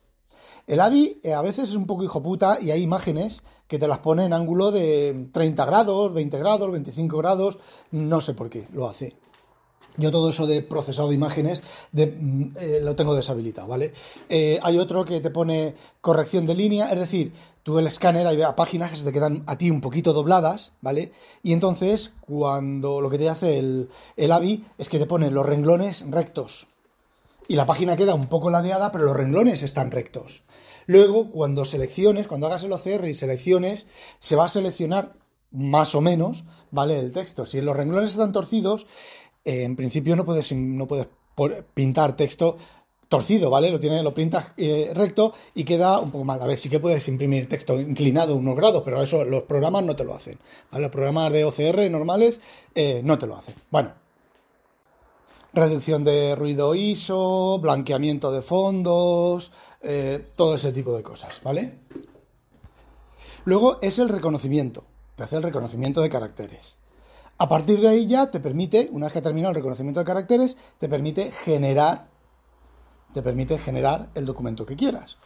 El 0.66 0.80
AVI 0.80 1.20
eh, 1.22 1.34
a 1.34 1.42
veces 1.42 1.70
es 1.70 1.74
un 1.74 1.86
poco 1.86 2.04
hijo 2.04 2.22
puta 2.22 2.58
y 2.60 2.70
hay 2.70 2.82
imágenes 2.82 3.42
que 3.70 3.78
te 3.78 3.86
las 3.86 4.00
pone 4.00 4.24
en 4.24 4.32
ángulo 4.32 4.72
de 4.72 5.28
30 5.30 5.64
grados, 5.64 6.12
20 6.12 6.38
grados, 6.38 6.72
25 6.72 7.16
grados, 7.18 7.58
no 7.92 8.20
sé 8.20 8.34
por 8.34 8.50
qué 8.50 8.66
lo 8.72 8.88
hace. 8.88 9.14
Yo 9.96 10.10
todo 10.10 10.30
eso 10.30 10.48
de 10.48 10.60
procesado 10.60 11.08
de 11.08 11.14
imágenes 11.14 11.62
mm, 11.92 12.56
eh, 12.58 12.80
lo 12.82 12.96
tengo 12.96 13.14
deshabilitado, 13.14 13.68
¿vale? 13.68 13.92
Eh, 14.28 14.58
hay 14.60 14.76
otro 14.76 15.04
que 15.04 15.20
te 15.20 15.30
pone 15.30 15.76
corrección 16.00 16.46
de 16.46 16.56
línea, 16.56 16.90
es 16.90 16.98
decir, 16.98 17.32
tú 17.62 17.78
el 17.78 17.86
escáner 17.86 18.26
hay 18.26 18.38
páginas 18.56 18.90
que 18.90 18.96
se 18.96 19.04
te 19.04 19.12
quedan 19.12 19.44
a 19.46 19.56
ti 19.56 19.70
un 19.70 19.80
poquito 19.80 20.12
dobladas, 20.12 20.72
¿vale? 20.80 21.12
Y 21.44 21.52
entonces 21.52 22.12
cuando 22.22 23.00
lo 23.00 23.08
que 23.08 23.18
te 23.18 23.28
hace 23.28 23.60
el, 23.60 23.88
el 24.16 24.32
AVI 24.32 24.64
es 24.78 24.88
que 24.88 24.98
te 24.98 25.06
pone 25.06 25.30
los 25.30 25.46
renglones 25.46 26.04
rectos. 26.10 26.66
Y 27.46 27.54
la 27.54 27.66
página 27.66 27.94
queda 27.94 28.14
un 28.14 28.26
poco 28.26 28.50
ladeada, 28.50 28.90
pero 28.90 29.04
los 29.04 29.16
renglones 29.16 29.62
están 29.62 29.92
rectos. 29.92 30.42
Luego, 30.90 31.30
cuando 31.30 31.64
selecciones, 31.64 32.26
cuando 32.26 32.48
hagas 32.48 32.64
el 32.64 32.72
OCR 32.72 33.06
y 33.06 33.14
selecciones, 33.14 33.86
se 34.18 34.34
va 34.34 34.46
a 34.46 34.48
seleccionar 34.48 35.12
más 35.52 35.94
o 35.94 36.00
menos, 36.00 36.42
¿vale? 36.72 36.98
El 36.98 37.12
texto. 37.12 37.46
Si 37.46 37.60
los 37.60 37.76
renglones 37.76 38.10
están 38.10 38.32
torcidos, 38.32 38.88
eh, 39.44 39.62
en 39.62 39.76
principio 39.76 40.16
no 40.16 40.24
puedes, 40.24 40.50
no 40.50 40.88
puedes 40.88 41.06
pintar 41.74 42.16
texto 42.16 42.56
torcido, 43.08 43.50
¿vale? 43.50 43.70
Lo, 43.70 43.78
tiene, 43.78 44.02
lo 44.02 44.12
pintas 44.12 44.52
eh, 44.56 44.90
recto 44.92 45.32
y 45.54 45.62
queda 45.62 46.00
un 46.00 46.10
poco 46.10 46.24
mal. 46.24 46.42
A 46.42 46.46
ver, 46.48 46.58
sí 46.58 46.68
que 46.68 46.80
puedes 46.80 47.06
imprimir 47.06 47.48
texto 47.48 47.80
inclinado 47.80 48.34
unos 48.34 48.56
grados, 48.56 48.82
pero 48.84 49.00
eso 49.00 49.24
los 49.24 49.44
programas 49.44 49.84
no 49.84 49.94
te 49.94 50.02
lo 50.02 50.16
hacen. 50.16 50.40
Los 50.72 50.90
programas 50.90 51.32
de 51.32 51.44
OCR 51.44 51.88
normales 51.88 52.40
eh, 52.74 53.00
no 53.04 53.16
te 53.16 53.28
lo 53.28 53.36
hacen. 53.36 53.54
Bueno, 53.70 53.92
reducción 55.52 56.04
de 56.04 56.34
ruido 56.36 56.74
ISO, 56.74 57.58
blanqueamiento 57.60 58.32
de 58.32 58.42
fondos, 58.42 59.52
eh, 59.82 60.32
todo 60.36 60.54
ese 60.54 60.72
tipo 60.72 60.96
de 60.96 61.02
cosas, 61.02 61.40
¿vale? 61.42 61.78
Luego 63.44 63.78
es 63.80 63.98
el 63.98 64.08
reconocimiento, 64.08 64.84
te 65.16 65.24
hace 65.24 65.36
el 65.36 65.42
reconocimiento 65.42 66.02
de 66.02 66.10
caracteres. 66.10 66.76
A 67.38 67.48
partir 67.48 67.80
de 67.80 67.88
ahí 67.88 68.06
ya 68.06 68.30
te 68.30 68.38
permite, 68.38 68.90
una 68.92 69.06
vez 69.06 69.14
que 69.14 69.20
ha 69.20 69.22
terminado 69.22 69.50
el 69.50 69.56
reconocimiento 69.56 70.00
de 70.00 70.06
caracteres, 70.06 70.58
te 70.78 70.88
permite 70.88 71.32
generar, 71.32 72.08
te 73.14 73.22
permite 73.22 73.56
generar 73.56 74.10
el 74.14 74.26
documento 74.26 74.66
que 74.66 74.76
quieras. 74.76 75.16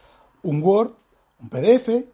Un 0.41 0.63
Word, 0.63 0.93
un 1.41 1.49
PDF, 1.49 2.05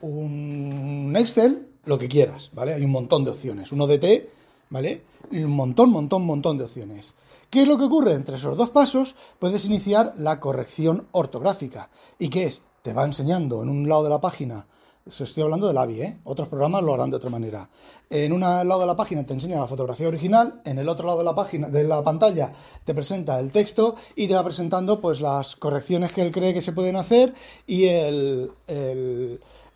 un 0.00 1.14
Excel, 1.16 1.68
lo 1.84 1.98
que 1.98 2.08
quieras, 2.08 2.50
¿vale? 2.52 2.74
Hay 2.74 2.84
un 2.84 2.90
montón 2.90 3.24
de 3.24 3.30
opciones. 3.30 3.70
Un 3.70 3.80
ODT, 3.80 4.28
¿vale? 4.70 5.02
Y 5.30 5.44
un 5.44 5.52
montón, 5.52 5.90
montón, 5.90 6.24
montón 6.24 6.58
de 6.58 6.64
opciones. 6.64 7.14
¿Qué 7.50 7.62
es 7.62 7.68
lo 7.68 7.78
que 7.78 7.84
ocurre? 7.84 8.12
Entre 8.12 8.36
esos 8.36 8.56
dos 8.56 8.70
pasos 8.70 9.14
puedes 9.38 9.64
iniciar 9.64 10.14
la 10.18 10.40
corrección 10.40 11.08
ortográfica. 11.12 11.90
¿Y 12.18 12.28
qué 12.28 12.44
es? 12.44 12.62
Te 12.82 12.92
va 12.92 13.04
enseñando 13.04 13.62
en 13.62 13.68
un 13.68 13.88
lado 13.88 14.04
de 14.04 14.10
la 14.10 14.20
página, 14.20 14.66
estoy 15.06 15.42
hablando 15.42 15.68
del 15.68 15.76
AVI, 15.76 16.00
¿eh? 16.00 16.18
otros 16.24 16.48
programas 16.48 16.82
lo 16.82 16.94
harán 16.94 17.10
de 17.10 17.16
otra 17.16 17.30
manera. 17.30 17.68
En 18.08 18.32
un 18.32 18.40
lado 18.40 18.80
de 18.80 18.86
la 18.86 18.96
página 18.96 19.24
te 19.24 19.34
enseña 19.34 19.58
la 19.58 19.66
fotografía 19.66 20.08
original, 20.08 20.60
en 20.64 20.78
el 20.78 20.88
otro 20.88 21.06
lado 21.06 21.18
de 21.18 21.24
la 21.24 21.34
página, 21.34 21.68
de 21.68 21.84
la 21.84 22.02
pantalla, 22.02 22.52
te 22.84 22.94
presenta 22.94 23.38
el 23.38 23.50
texto 23.50 23.96
y 24.16 24.26
te 24.26 24.34
va 24.34 24.44
presentando 24.44 25.00
pues 25.00 25.20
las 25.20 25.56
correcciones 25.56 26.12
que 26.12 26.22
él 26.22 26.32
cree 26.32 26.54
que 26.54 26.62
se 26.62 26.72
pueden 26.72 26.96
hacer 26.96 27.34
y 27.66 27.86
el, 27.86 28.50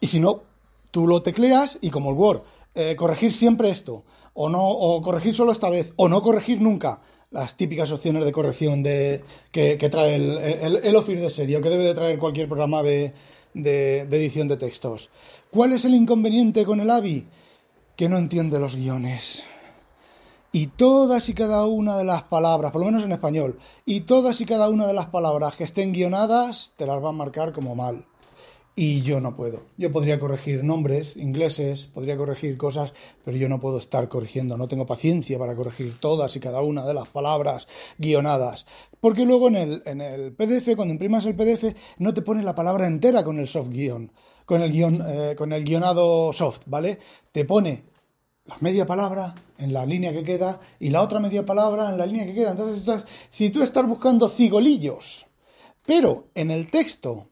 y 0.00 0.06
si 0.06 0.20
no, 0.20 0.42
tú 0.90 1.06
lo 1.06 1.22
tecleas 1.22 1.78
y 1.80 1.90
como 1.90 2.10
el 2.10 2.16
Word, 2.16 2.42
eh, 2.74 2.96
corregir 2.96 3.32
siempre 3.32 3.70
esto, 3.70 4.04
o 4.34 4.48
no, 4.48 4.66
o 4.66 5.02
corregir 5.02 5.34
solo 5.34 5.52
esta 5.52 5.68
vez, 5.68 5.92
o 5.96 6.08
no 6.08 6.22
corregir 6.22 6.60
nunca 6.60 7.00
las 7.30 7.56
típicas 7.56 7.92
opciones 7.92 8.24
de 8.24 8.32
corrección 8.32 8.82
de, 8.82 9.22
que, 9.52 9.76
trae 9.90 10.16
el, 10.16 10.80
el, 10.82 10.96
Office 10.96 11.20
de 11.20 11.30
serie, 11.30 11.60
que 11.60 11.68
debe 11.68 11.84
de 11.84 11.94
traer 11.94 12.18
cualquier 12.18 12.48
programa 12.48 12.82
de, 12.82 13.12
de, 13.54 14.00
edición 14.00 14.48
de 14.48 14.56
textos. 14.56 15.10
¿Cuál 15.50 15.72
es 15.72 15.84
el 15.84 15.94
inconveniente 15.94 16.64
con 16.64 16.80
el 16.80 16.90
AVI? 16.90 17.26
Que 17.96 18.08
no 18.08 18.16
entiende 18.16 18.58
los 18.58 18.76
guiones. 18.76 19.46
Y 20.52 20.68
todas 20.68 21.28
y 21.28 21.34
cada 21.34 21.66
una 21.66 21.98
de 21.98 22.04
las 22.04 22.22
palabras, 22.22 22.72
por 22.72 22.80
lo 22.80 22.86
menos 22.86 23.02
en 23.02 23.12
español, 23.12 23.58
y 23.84 24.00
todas 24.00 24.40
y 24.40 24.46
cada 24.46 24.70
una 24.70 24.86
de 24.86 24.94
las 24.94 25.06
palabras 25.06 25.56
que 25.56 25.64
estén 25.64 25.92
guionadas, 25.92 26.72
te 26.76 26.86
las 26.86 27.04
va 27.04 27.10
a 27.10 27.12
marcar 27.12 27.52
como 27.52 27.74
mal 27.74 28.06
y 28.80 29.02
yo 29.02 29.20
no 29.20 29.34
puedo. 29.34 29.62
Yo 29.76 29.90
podría 29.90 30.20
corregir 30.20 30.62
nombres 30.62 31.16
ingleses, 31.16 31.86
podría 31.86 32.16
corregir 32.16 32.56
cosas, 32.56 32.94
pero 33.24 33.36
yo 33.36 33.48
no 33.48 33.58
puedo 33.58 33.78
estar 33.78 34.08
corrigiendo, 34.08 34.56
no 34.56 34.68
tengo 34.68 34.86
paciencia 34.86 35.36
para 35.36 35.56
corregir 35.56 35.98
todas 35.98 36.36
y 36.36 36.40
cada 36.40 36.60
una 36.60 36.86
de 36.86 36.94
las 36.94 37.08
palabras 37.08 37.66
guionadas. 37.98 38.66
Porque 39.00 39.26
luego 39.26 39.48
en 39.48 39.56
el, 39.56 39.82
en 39.84 40.00
el 40.00 40.32
PDF, 40.32 40.76
cuando 40.76 40.92
imprimas 40.92 41.26
el 41.26 41.34
PDF, 41.34 41.74
no 41.98 42.14
te 42.14 42.22
pone 42.22 42.44
la 42.44 42.54
palabra 42.54 42.86
entera 42.86 43.24
con 43.24 43.40
el 43.40 43.48
soft 43.48 43.70
guion, 43.70 44.12
con 44.44 44.62
el, 44.62 44.70
guion, 44.70 45.04
eh, 45.08 45.34
con 45.36 45.52
el 45.52 45.64
guionado 45.64 46.32
soft, 46.32 46.60
¿vale? 46.66 47.00
Te 47.32 47.44
pone 47.44 47.82
la 48.44 48.58
media 48.60 48.86
palabra 48.86 49.34
en 49.58 49.72
la 49.72 49.84
línea 49.86 50.12
que 50.12 50.22
queda 50.22 50.60
y 50.78 50.90
la 50.90 51.02
otra 51.02 51.18
media 51.18 51.44
palabra 51.44 51.90
en 51.90 51.98
la 51.98 52.06
línea 52.06 52.26
que 52.26 52.34
queda. 52.34 52.52
Entonces, 52.52 53.04
si 53.28 53.50
tú 53.50 53.60
estás 53.60 53.88
buscando 53.88 54.28
cigolillos, 54.28 55.26
pero 55.84 56.28
en 56.36 56.52
el 56.52 56.70
texto 56.70 57.26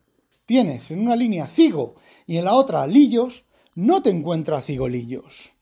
tienes 0.46 0.90
en 0.90 1.00
una 1.00 1.16
línea 1.16 1.46
cigo 1.46 1.96
y 2.26 2.38
en 2.38 2.44
la 2.46 2.54
otra 2.54 2.86
lillos, 2.86 3.44
no 3.74 4.00
te 4.00 4.10
encuentra 4.10 4.62
cigolillos. 4.62 5.52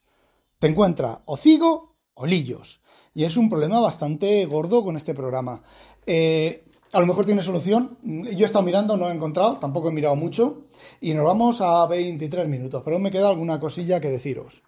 Te 0.58 0.68
encuentra 0.68 1.22
o 1.24 1.36
cigo 1.36 1.96
o 2.14 2.26
lillos. 2.26 2.80
Y 3.14 3.24
es 3.24 3.36
un 3.36 3.48
problema 3.48 3.80
bastante 3.80 4.44
gordo 4.46 4.84
con 4.84 4.96
este 4.96 5.14
programa. 5.14 5.62
Eh, 6.06 6.64
a 6.92 7.00
lo 7.00 7.06
mejor 7.06 7.24
tiene 7.24 7.42
solución. 7.42 7.98
Yo 8.02 8.44
he 8.44 8.44
estado 8.44 8.64
mirando, 8.64 8.96
no 8.96 9.08
he 9.08 9.12
encontrado, 9.12 9.58
tampoco 9.58 9.88
he 9.88 9.92
mirado 9.92 10.14
mucho. 10.14 10.66
Y 11.00 11.12
nos 11.14 11.24
vamos 11.24 11.60
a 11.60 11.86
23 11.86 12.46
minutos, 12.46 12.82
pero 12.84 12.98
me 12.98 13.10
queda 13.10 13.28
alguna 13.28 13.58
cosilla 13.58 14.00
que 14.00 14.10
deciros. 14.10 14.62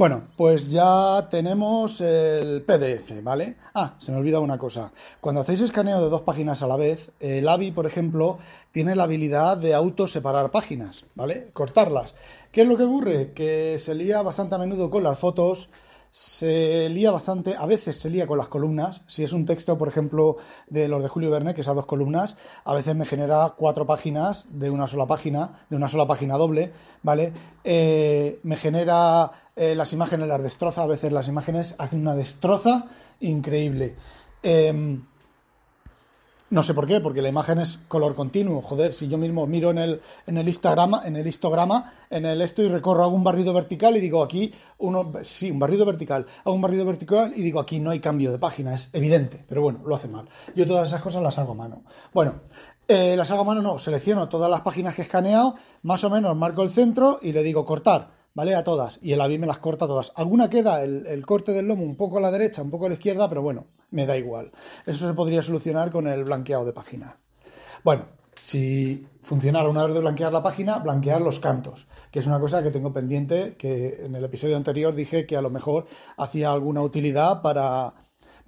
Bueno, 0.00 0.22
pues 0.34 0.70
ya 0.70 1.28
tenemos 1.28 2.00
el 2.00 2.62
PDF, 2.62 3.22
¿vale? 3.22 3.56
Ah, 3.74 3.96
se 3.98 4.10
me 4.10 4.16
olvida 4.16 4.40
una 4.40 4.56
cosa. 4.56 4.92
Cuando 5.20 5.42
hacéis 5.42 5.60
escaneo 5.60 6.02
de 6.02 6.08
dos 6.08 6.22
páginas 6.22 6.62
a 6.62 6.66
la 6.66 6.76
vez, 6.76 7.10
el 7.20 7.46
AVI, 7.46 7.70
por 7.72 7.84
ejemplo, 7.84 8.38
tiene 8.72 8.96
la 8.96 9.02
habilidad 9.02 9.58
de 9.58 9.74
auto 9.74 10.08
separar 10.08 10.50
páginas, 10.50 11.04
¿vale? 11.14 11.50
Cortarlas. 11.52 12.14
¿Qué 12.50 12.62
es 12.62 12.66
lo 12.66 12.78
que 12.78 12.84
ocurre? 12.84 13.32
Que 13.34 13.78
se 13.78 13.94
lía 13.94 14.22
bastante 14.22 14.54
a 14.54 14.58
menudo 14.58 14.88
con 14.88 15.02
las 15.02 15.18
fotos 15.18 15.68
se 16.10 16.88
lía 16.88 17.12
bastante, 17.12 17.54
a 17.56 17.66
veces 17.66 17.96
se 17.96 18.10
lía 18.10 18.26
con 18.26 18.38
las 18.38 18.48
columnas. 18.48 19.02
Si 19.06 19.22
es 19.22 19.32
un 19.32 19.46
texto, 19.46 19.78
por 19.78 19.88
ejemplo, 19.88 20.36
de 20.68 20.88
los 20.88 21.02
de 21.02 21.08
Julio 21.08 21.30
Verne, 21.30 21.54
que 21.54 21.60
es 21.60 21.68
a 21.68 21.74
dos 21.74 21.86
columnas, 21.86 22.36
a 22.64 22.74
veces 22.74 22.96
me 22.96 23.06
genera 23.06 23.54
cuatro 23.56 23.86
páginas 23.86 24.46
de 24.50 24.70
una 24.70 24.86
sola 24.86 25.06
página, 25.06 25.66
de 25.70 25.76
una 25.76 25.88
sola 25.88 26.06
página 26.06 26.36
doble, 26.36 26.72
¿vale? 27.02 27.32
Eh, 27.62 28.40
me 28.42 28.56
genera 28.56 29.30
eh, 29.54 29.74
las 29.74 29.92
imágenes, 29.92 30.26
las 30.26 30.42
destroza, 30.42 30.82
a 30.82 30.86
veces 30.86 31.12
las 31.12 31.28
imágenes 31.28 31.76
hacen 31.78 32.00
una 32.00 32.14
destroza 32.14 32.86
increíble. 33.20 33.96
Em, 34.42 35.04
no 36.50 36.64
sé 36.64 36.74
por 36.74 36.86
qué, 36.86 37.00
porque 37.00 37.22
la 37.22 37.28
imagen 37.28 37.60
es 37.60 37.78
color 37.86 38.14
continuo. 38.14 38.60
Joder, 38.60 38.92
si 38.92 39.06
yo 39.06 39.16
mismo 39.16 39.46
miro 39.46 39.70
en 39.70 39.78
el, 39.78 40.00
en 40.26 40.36
el 40.36 40.48
histograma, 40.48 41.02
en 41.04 41.16
el 41.16 41.26
histograma, 41.26 41.92
en 42.10 42.26
el 42.26 42.42
esto 42.42 42.62
y 42.62 42.68
recorro 42.68 43.04
algún 43.04 43.22
barrido 43.22 43.52
vertical 43.52 43.96
y 43.96 44.00
digo 44.00 44.20
aquí 44.22 44.52
uno, 44.78 45.12
sí, 45.22 45.50
un 45.50 45.60
barrido 45.60 45.86
vertical, 45.86 46.26
hago 46.44 46.54
un 46.54 46.60
barrido 46.60 46.84
vertical 46.84 47.32
y 47.36 47.42
digo 47.42 47.60
aquí 47.60 47.78
no 47.78 47.90
hay 47.90 48.00
cambio 48.00 48.32
de 48.32 48.38
página, 48.38 48.74
es 48.74 48.90
evidente, 48.92 49.44
pero 49.48 49.62
bueno, 49.62 49.80
lo 49.86 49.94
hace 49.94 50.08
mal. 50.08 50.28
Yo 50.56 50.66
todas 50.66 50.88
esas 50.88 51.00
cosas 51.00 51.22
las 51.22 51.38
hago 51.38 51.52
a 51.52 51.56
mano. 51.56 51.84
Bueno, 52.12 52.40
eh, 52.88 53.16
las 53.16 53.30
hago 53.30 53.42
a 53.42 53.44
mano 53.44 53.62
no, 53.62 53.78
selecciono 53.78 54.28
todas 54.28 54.50
las 54.50 54.62
páginas 54.62 54.96
que 54.96 55.02
he 55.02 55.04
escaneado, 55.04 55.54
más 55.82 56.02
o 56.02 56.10
menos 56.10 56.36
marco 56.36 56.62
el 56.62 56.70
centro 56.70 57.20
y 57.22 57.32
le 57.32 57.44
digo 57.44 57.64
cortar 57.64 58.18
¿vale? 58.34 58.54
A 58.54 58.64
todas. 58.64 58.98
Y 59.02 59.12
el 59.12 59.20
AVI 59.20 59.38
me 59.38 59.46
las 59.46 59.58
corta 59.58 59.86
todas. 59.86 60.12
Alguna 60.14 60.48
queda 60.48 60.82
el, 60.82 61.06
el, 61.06 61.26
corte 61.26 61.52
del 61.52 61.66
lomo 61.66 61.82
un 61.82 61.96
poco 61.96 62.18
a 62.18 62.20
la 62.20 62.30
derecha, 62.30 62.62
un 62.62 62.70
poco 62.70 62.86
a 62.86 62.88
la 62.88 62.94
izquierda, 62.94 63.28
pero 63.28 63.42
bueno, 63.42 63.66
me 63.90 64.06
da 64.06 64.16
igual. 64.16 64.52
Eso 64.86 65.06
se 65.06 65.14
podría 65.14 65.42
solucionar 65.42 65.90
con 65.90 66.06
el 66.06 66.24
blanqueado 66.24 66.64
de 66.64 66.72
página. 66.72 67.16
Bueno, 67.84 68.06
si 68.42 69.06
funcionara 69.22 69.68
una 69.68 69.84
vez 69.84 69.94
de 69.94 70.00
blanquear 70.00 70.32
la 70.32 70.42
página, 70.42 70.78
blanquear 70.78 71.20
los 71.20 71.40
cantos, 71.40 71.86
que 72.10 72.18
es 72.20 72.26
una 72.26 72.40
cosa 72.40 72.62
que 72.62 72.70
tengo 72.70 72.92
pendiente, 72.92 73.54
que 73.56 74.04
en 74.04 74.14
el 74.14 74.24
episodio 74.24 74.56
anterior 74.56 74.94
dije 74.94 75.26
que 75.26 75.36
a 75.36 75.42
lo 75.42 75.50
mejor 75.50 75.86
hacía 76.16 76.50
alguna 76.50 76.82
utilidad 76.82 77.42
para, 77.42 77.94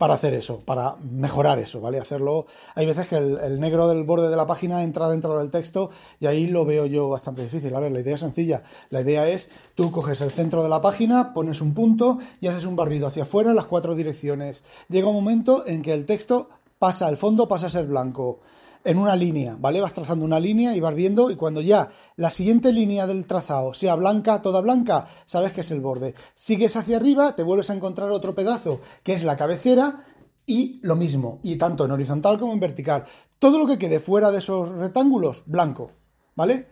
para 0.03 0.15
hacer 0.15 0.35
eso, 0.35 0.59
para 0.59 0.97
mejorar 0.97 1.61
eso, 1.61 1.81
¿vale? 1.81 2.01
Hacerlo. 2.01 2.47
Hay 2.75 2.87
veces 2.87 3.07
que 3.07 3.19
el, 3.19 3.61
negro 3.61 3.87
del 3.87 4.03
borde 4.03 4.31
de 4.31 4.35
la 4.35 4.49
página 4.49 4.83
entra 4.83 5.09
dentro 5.09 5.39
del 5.39 5.53
texto 5.53 5.91
y 6.19 6.27
ahí 6.27 6.49
lo 6.49 6.65
veo 6.65 6.87
yo 6.87 7.09
bastante 7.09 7.41
difícil. 7.45 7.73
A 7.77 7.79
ver, 7.79 7.93
la 7.93 8.01
idea 8.01 8.17
es 8.17 8.21
sencilla. 8.21 8.65
La 8.91 9.03
idea 9.03 9.29
es 9.29 9.49
tú 9.77 9.93
coges 9.93 10.21
el 10.21 10.33
centro 10.33 10.65
de 10.65 10.69
la 10.69 10.81
página, 10.81 11.33
pones 11.33 11.61
un 11.61 11.73
punto 11.73 12.19
y 12.41 12.49
haces 12.49 12.65
un 12.65 12.75
barrido 12.75 13.07
hacia 13.07 13.23
afuera 13.23 13.51
en 13.51 13.55
las 13.55 13.67
cuatro 13.67 13.95
direcciones. 13.95 14.65
Llega 14.89 15.07
un 15.07 15.15
momento 15.15 15.65
en 15.69 15.83
que 15.83 15.93
el 15.95 16.05
texto 16.05 16.49
pasa, 16.83 17.09
el 17.09 17.17
fondo 17.17 17.47
pasa 17.47 17.69
a 17.69 17.71
ser 17.71 17.87
blanco 17.87 18.41
en 18.83 18.99
una 18.99 19.15
línea, 19.15 19.57
¿vale? 19.57 19.81
Vas 19.81 19.93
trazando 19.93 20.25
una 20.25 20.41
línea 20.41 20.75
y 20.75 20.81
vas 20.81 20.97
viendo 20.97 21.31
y 21.31 21.37
cuando 21.37 21.61
ya 21.61 21.89
la 22.17 22.29
siguiente 22.29 22.73
línea 22.73 23.07
del 23.07 23.25
trazado 23.25 23.73
sea 23.73 23.95
blanca, 23.95 24.43
toda 24.43 24.61
blanca, 24.61 25.07
sabes 25.25 25.53
que 25.53 25.61
es 25.61 25.71
el 25.71 25.81
borde. 25.81 26.17
Sigues 26.35 26.75
hacia 26.75 26.97
arriba, 26.97 27.37
te 27.37 27.45
vuelves 27.45 27.71
a 27.71 27.75
encontrar 27.75 28.11
otro 28.11 28.35
pedazo 28.35 28.81
que 29.05 29.13
es 29.13 29.23
la 29.23 29.37
cabecera 29.37 30.05
y 30.45 30.81
lo 30.83 30.97
mismo, 30.97 31.39
y 31.45 31.55
tanto 31.55 31.85
en 31.85 31.93
horizontal 31.93 32.37
como 32.37 32.53
en 32.53 32.59
vertical. 32.59 33.05
Todo 33.39 33.61
lo 33.61 33.67
que 33.69 33.79
quede 33.79 34.01
fuera 34.01 34.33
de 34.33 34.39
esos 34.39 34.69
rectángulos, 34.71 35.45
blanco, 35.47 35.93
¿vale? 36.35 36.67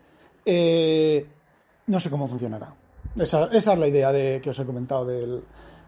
Eh, 0.44 1.24
no 1.86 2.00
sé 2.00 2.10
cómo 2.10 2.26
funcionará. 2.26 2.74
Esa, 3.14 3.44
esa, 3.44 3.74
es 3.74 3.78
la 3.78 3.86
idea 3.86 4.10
de, 4.10 4.40
que 4.42 4.50
os 4.50 4.58
he 4.58 4.66
comentado 4.66 5.04
del, 5.04 5.44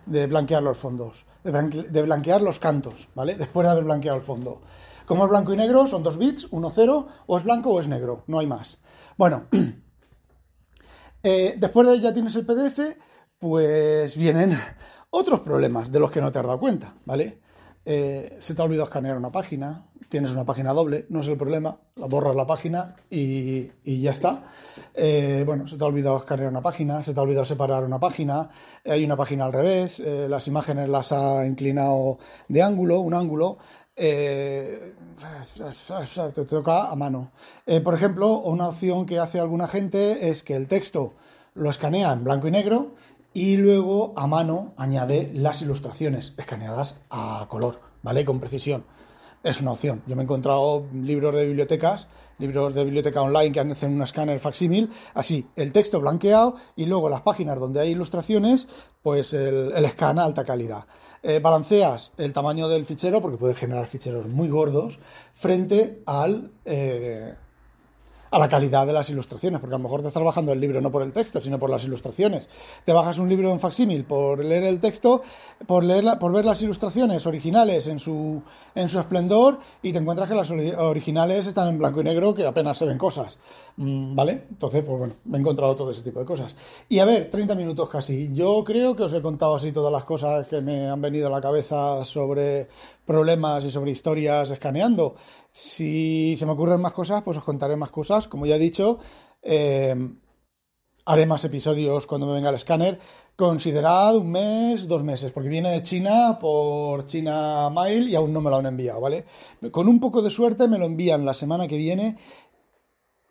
de 0.07 0.27
blanquear 0.27 0.63
los 0.63 0.79
fondos, 0.79 1.27
de, 1.45 1.51
blanque, 1.51 1.83
de 1.83 2.03
blanquear 2.03 2.43
los 2.43 2.59
cantos, 2.59 3.09
¿vale? 3.15 3.35
Después 3.35 3.67
de 3.67 3.73
haber 3.73 3.85
blanqueado 3.85 4.19
el 4.19 4.25
fondo. 4.25 4.61
Como 5.07 5.25
es 5.25 5.31
blanco 5.31 5.53
y 5.53 5.57
negro, 5.57 5.87
son 5.87 6.03
dos 6.03 6.17
bits, 6.17 6.49
1, 6.51 6.71
0, 6.71 7.09
o 7.27 7.37
es 7.37 7.45
blanco 7.45 7.71
o 7.71 7.81
es 7.81 7.89
negro, 7.89 8.25
no 8.27 8.39
hay 8.39 8.47
más. 8.47 8.81
Bueno, 9.17 9.45
eh, 11.23 11.55
después 11.59 11.89
de 11.89 12.01
ya 12.01 12.13
tienes 12.13 12.35
el 12.37 12.47
PDF, 12.47 12.97
pues 13.39 14.17
vienen 14.17 14.59
otros 15.11 15.41
problemas 15.41 15.91
de 15.91 16.01
los 16.01 16.11
que 16.11 16.21
no 16.21 16.33
te 16.33 16.39
has 16.39 16.47
dado 16.47 16.61
cuenta, 16.61 16.95
¿vale? 17.05 17.42
Eh, 17.85 18.37
se 18.39 18.55
te 18.55 18.63
ha 18.63 18.65
olvidado 18.65 18.85
escanear 18.85 19.17
una 19.17 19.33
página, 19.33 19.87
tienes 20.09 20.33
una 20.33 20.45
página 20.45 20.73
doble, 20.73 21.07
no 21.09 21.21
es 21.21 21.29
el 21.29 21.37
problema, 21.37 21.79
borras 21.97 22.37
la 22.37 22.47
página 22.47 22.97
y, 23.11 23.71
ya 23.85 24.13
está. 24.13 24.45
Eh, 24.95 25.43
bueno, 25.47 25.67
se 25.67 25.77
te 25.77 25.85
ha 25.85 25.87
olvidado 25.87 26.17
escanear 26.17 26.51
una 26.51 26.61
página, 26.61 27.03
se 27.03 27.15
te 27.15 27.21
ha 27.21 27.23
olvidado 27.23 27.45
separar 27.45 27.85
una 27.85 27.99
página, 27.99 28.51
hay 28.85 29.05
una 29.05 29.17
página 29.17 29.47
al 29.47 29.53
revés, 29.53 30.01
eh, 30.01 30.27
las 30.29 30.47
imágenes 30.49 30.89
las 30.89 31.13
ha 31.13 31.45
inclinado 31.47 32.19
de 32.49 32.63
ángulo, 32.63 33.01
un 33.01 33.15
ángulo, 33.15 33.59
eh, 33.95 34.95
te 36.35 36.45
toca 36.45 36.91
a 36.91 36.97
mano. 36.97 37.31
Eh, 37.67 37.81
por 37.81 37.95
ejemplo, 37.95 38.39
una 38.39 38.69
opción 38.69 39.07
que 39.07 39.19
hace 39.19 39.39
alguna 39.39 39.67
gente 39.67 40.31
es 40.31 40.43
que 40.43 40.57
el 40.57 40.69
texto 40.69 41.15
lo 41.55 41.69
escanea 41.69 42.13
en 42.13 42.25
blanco 42.25 42.49
y 42.49 42.51
negro 42.51 42.95
y 43.35 43.57
luego 43.57 44.13
a 44.17 44.27
mano 44.27 44.75
añade 44.77 45.31
las 45.35 45.63
ilustraciones 45.63 46.35
escaneadas 46.37 47.01
a 47.11 47.47
color, 47.49 47.81
¿vale? 48.03 48.25
Con 48.25 48.41
precisión. 48.41 48.85
Es 49.43 49.61
una 49.61 49.73
opción. 49.73 50.03
Yo 50.07 50.15
me 50.15 50.23
he 50.23 50.25
encontrado 50.25 50.87
libros 50.95 51.35
de 51.35 51.45
bibliotecas, 51.47 52.07
libros 52.39 52.75
de 52.75 52.85
biblioteca 52.85 53.23
online 53.23 53.51
que 53.51 53.59
hacen 53.59 53.93
un 53.93 54.03
escáner 54.03 54.39
facsímil, 54.39 54.91
así, 55.15 55.49
el 55.57 55.73
texto 55.73 56.01
blanqueado 56.01 56.55
y 56.77 56.87
luego 56.87 57.09
las 57.09 57.23
páginas 57.23 57.59
donde 57.59 57.81
hay 57.81 57.91
ilustraciones, 57.91 58.69
pues 59.03 59.35
el, 59.35 59.73
el 59.75 59.91
scan 59.91 60.21
a 60.21 60.25
alta 60.25 60.45
calidad. 60.45 60.85
Eh, 61.25 61.41
balanceas 61.41 62.13
el 62.19 62.33
tamaño 62.33 62.69
del 62.69 62.87
fichero, 62.87 63.21
porque 63.21 63.37
puedes 63.37 63.59
generar 63.59 63.87
ficheros 63.87 64.29
muy 64.29 64.49
gordos, 64.49 65.01
frente 65.33 66.03
al, 66.07 66.53
eh, 66.65 67.35
a 68.33 68.39
la 68.39 68.49
calidad 68.49 68.87
de 68.87 68.95
las 68.95 69.11
ilustraciones, 69.11 69.61
porque 69.61 69.75
a 69.75 69.79
lo 69.79 69.85
mejor 69.85 70.01
te 70.01 70.09
estás 70.09 70.23
bajando 70.23 70.53
el 70.53 70.61
libro 70.61 70.81
no 70.81 70.91
por 70.91 71.03
el 71.03 71.13
texto, 71.13 71.41
sino 71.41 71.59
por 71.59 71.69
las 71.69 71.85
ilustraciones. 71.85 72.49
Te 72.85 72.93
bajas 72.93 73.19
un 73.19 73.29
libro 73.29 73.51
en 73.53 73.61
facsímil 73.61 74.05
por 74.05 74.43
leer 74.43 74.65
el 74.65 74.81
texto, 74.81 75.21
por, 75.67 75.85
leer 75.85 76.19
por 76.19 76.33
ver 76.33 76.47
las 76.47 76.63
ilustraciones 76.63 77.27
originales 77.27 77.87
en 77.89 77.99
su, 77.99 78.43
en 78.75 78.89
su 78.89 78.99
esplendor 78.99 79.59
y 79.83 79.93
te 79.93 79.99
encuentras 79.99 80.31
que 80.31 80.35
las 80.35 80.51
originales 80.51 81.47
están 81.47 81.69
en 81.69 81.79
blanco 81.79 82.01
y 82.01 82.05
negro, 82.05 82.35
que 82.35 82.47
apenas 82.47 82.79
se 82.79 82.87
ven 82.87 82.97
cosas. 82.97 83.39
Mm, 83.77 84.15
¿Vale? 84.15 84.45
Entonces, 84.49 84.83
pues 84.83 84.99
bueno, 84.99 85.15
me 85.27 85.37
he 85.37 85.41
encontrado 85.41 85.77
todo 85.77 85.91
ese 85.91 86.03
tipo 86.03 86.19
de 86.21 86.25
cosas. 86.25 86.57
Y 86.89 87.01
a 87.01 87.05
ver, 87.05 87.29
30 87.29 87.55
minutos 87.55 87.87
casi. 87.91 88.31
Yo 88.33 88.65
creo 88.65 88.97
que 88.97 89.03
os 89.03 89.13
he 89.13 89.21
contado 89.21 89.57
así 89.57 89.73
todas 89.73 89.93
las 89.93 90.05
cosas 90.05 90.49
que 90.49 90.63
me 90.63 90.89
han 90.89 91.03
venido 91.03 91.27
a 91.27 91.31
la 91.31 91.41
cabeza 91.43 92.03
sobre 92.05 92.69
problemas 93.05 93.65
y 93.65 93.71
sobre 93.71 93.91
historias 93.91 94.51
escaneando. 94.51 95.17
Si 95.51 96.35
se 96.37 96.47
me 96.47 96.53
ocurren 96.53 96.81
más 96.81 96.93
cosas, 96.93 97.23
pues 97.23 97.37
os 97.37 97.45
contaré 97.45 97.77
más 97.77 97.91
cosas. 97.91 98.29
Como 98.29 98.47
ya 98.47 98.57
he 98.57 98.59
dicho, 98.59 98.99
eh, 99.43 99.95
haré 101.05 101.27
más 101.27 101.45
episodios 101.45 102.07
cuando 102.07 102.27
me 102.27 102.35
venga 102.35 102.51
el 102.51 102.57
escáner. 102.57 102.99
Considerad 103.35 104.17
un 104.17 104.31
mes, 104.31 104.87
dos 104.87 105.03
meses, 105.03 105.33
porque 105.33 105.49
viene 105.49 105.71
de 105.71 105.83
China 105.83 106.39
por 106.41 107.07
China 107.07 107.71
Mail 107.71 108.09
y 108.09 108.15
aún 108.15 108.33
no 108.33 108.41
me 108.41 108.51
lo 108.51 108.57
han 108.57 108.67
enviado, 108.67 109.01
¿vale? 109.01 109.25
Con 109.71 109.89
un 109.89 109.99
poco 110.01 110.23
de 110.23 110.31
suerte 110.31 110.69
me 110.69 110.79
lo 110.79 110.87
envían 110.87 111.25
la 111.25 111.35
semana 111.35 111.67
que 111.67 111.77
viene 111.77 112.17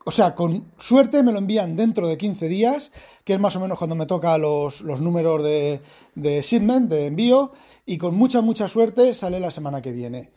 o 0.06 0.12
sea, 0.12 0.36
con 0.36 0.72
suerte 0.78 1.24
me 1.24 1.32
lo 1.32 1.38
envían 1.38 1.76
dentro 1.76 2.08
de 2.08 2.18
15 2.18 2.48
días, 2.48 2.92
que 3.24 3.34
es 3.34 3.40
más 3.40 3.56
o 3.56 3.60
menos 3.60 3.78
cuando 3.78 3.96
me 3.96 4.06
toca 4.06 4.38
los, 4.38 4.82
los 4.82 5.02
números 5.02 5.44
de, 5.44 5.82
de 6.16 6.42
shipment, 6.42 6.90
de 6.90 7.08
envío, 7.08 7.52
y 7.86 7.98
con 7.98 8.16
mucha, 8.16 8.42
mucha 8.42 8.68
suerte 8.68 9.14
sale 9.14 9.40
la 9.40 9.52
semana 9.52 9.82
que 9.82 9.92
viene. 9.92 10.32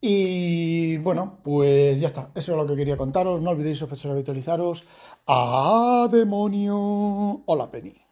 Y 0.00 0.98
bueno, 0.98 1.38
pues 1.42 1.98
ya 1.98 2.08
está. 2.08 2.30
Eso 2.34 2.52
es 2.52 2.58
lo 2.58 2.66
que 2.66 2.76
quería 2.76 2.96
contaros. 2.96 3.40
No 3.40 3.50
olvidéis 3.50 3.78
sospechosos 3.78 4.12
habitualizaros. 4.12 4.84
¡A 5.26 6.08
demonio! 6.12 7.40
Hola, 7.46 7.70
Penny. 7.70 8.03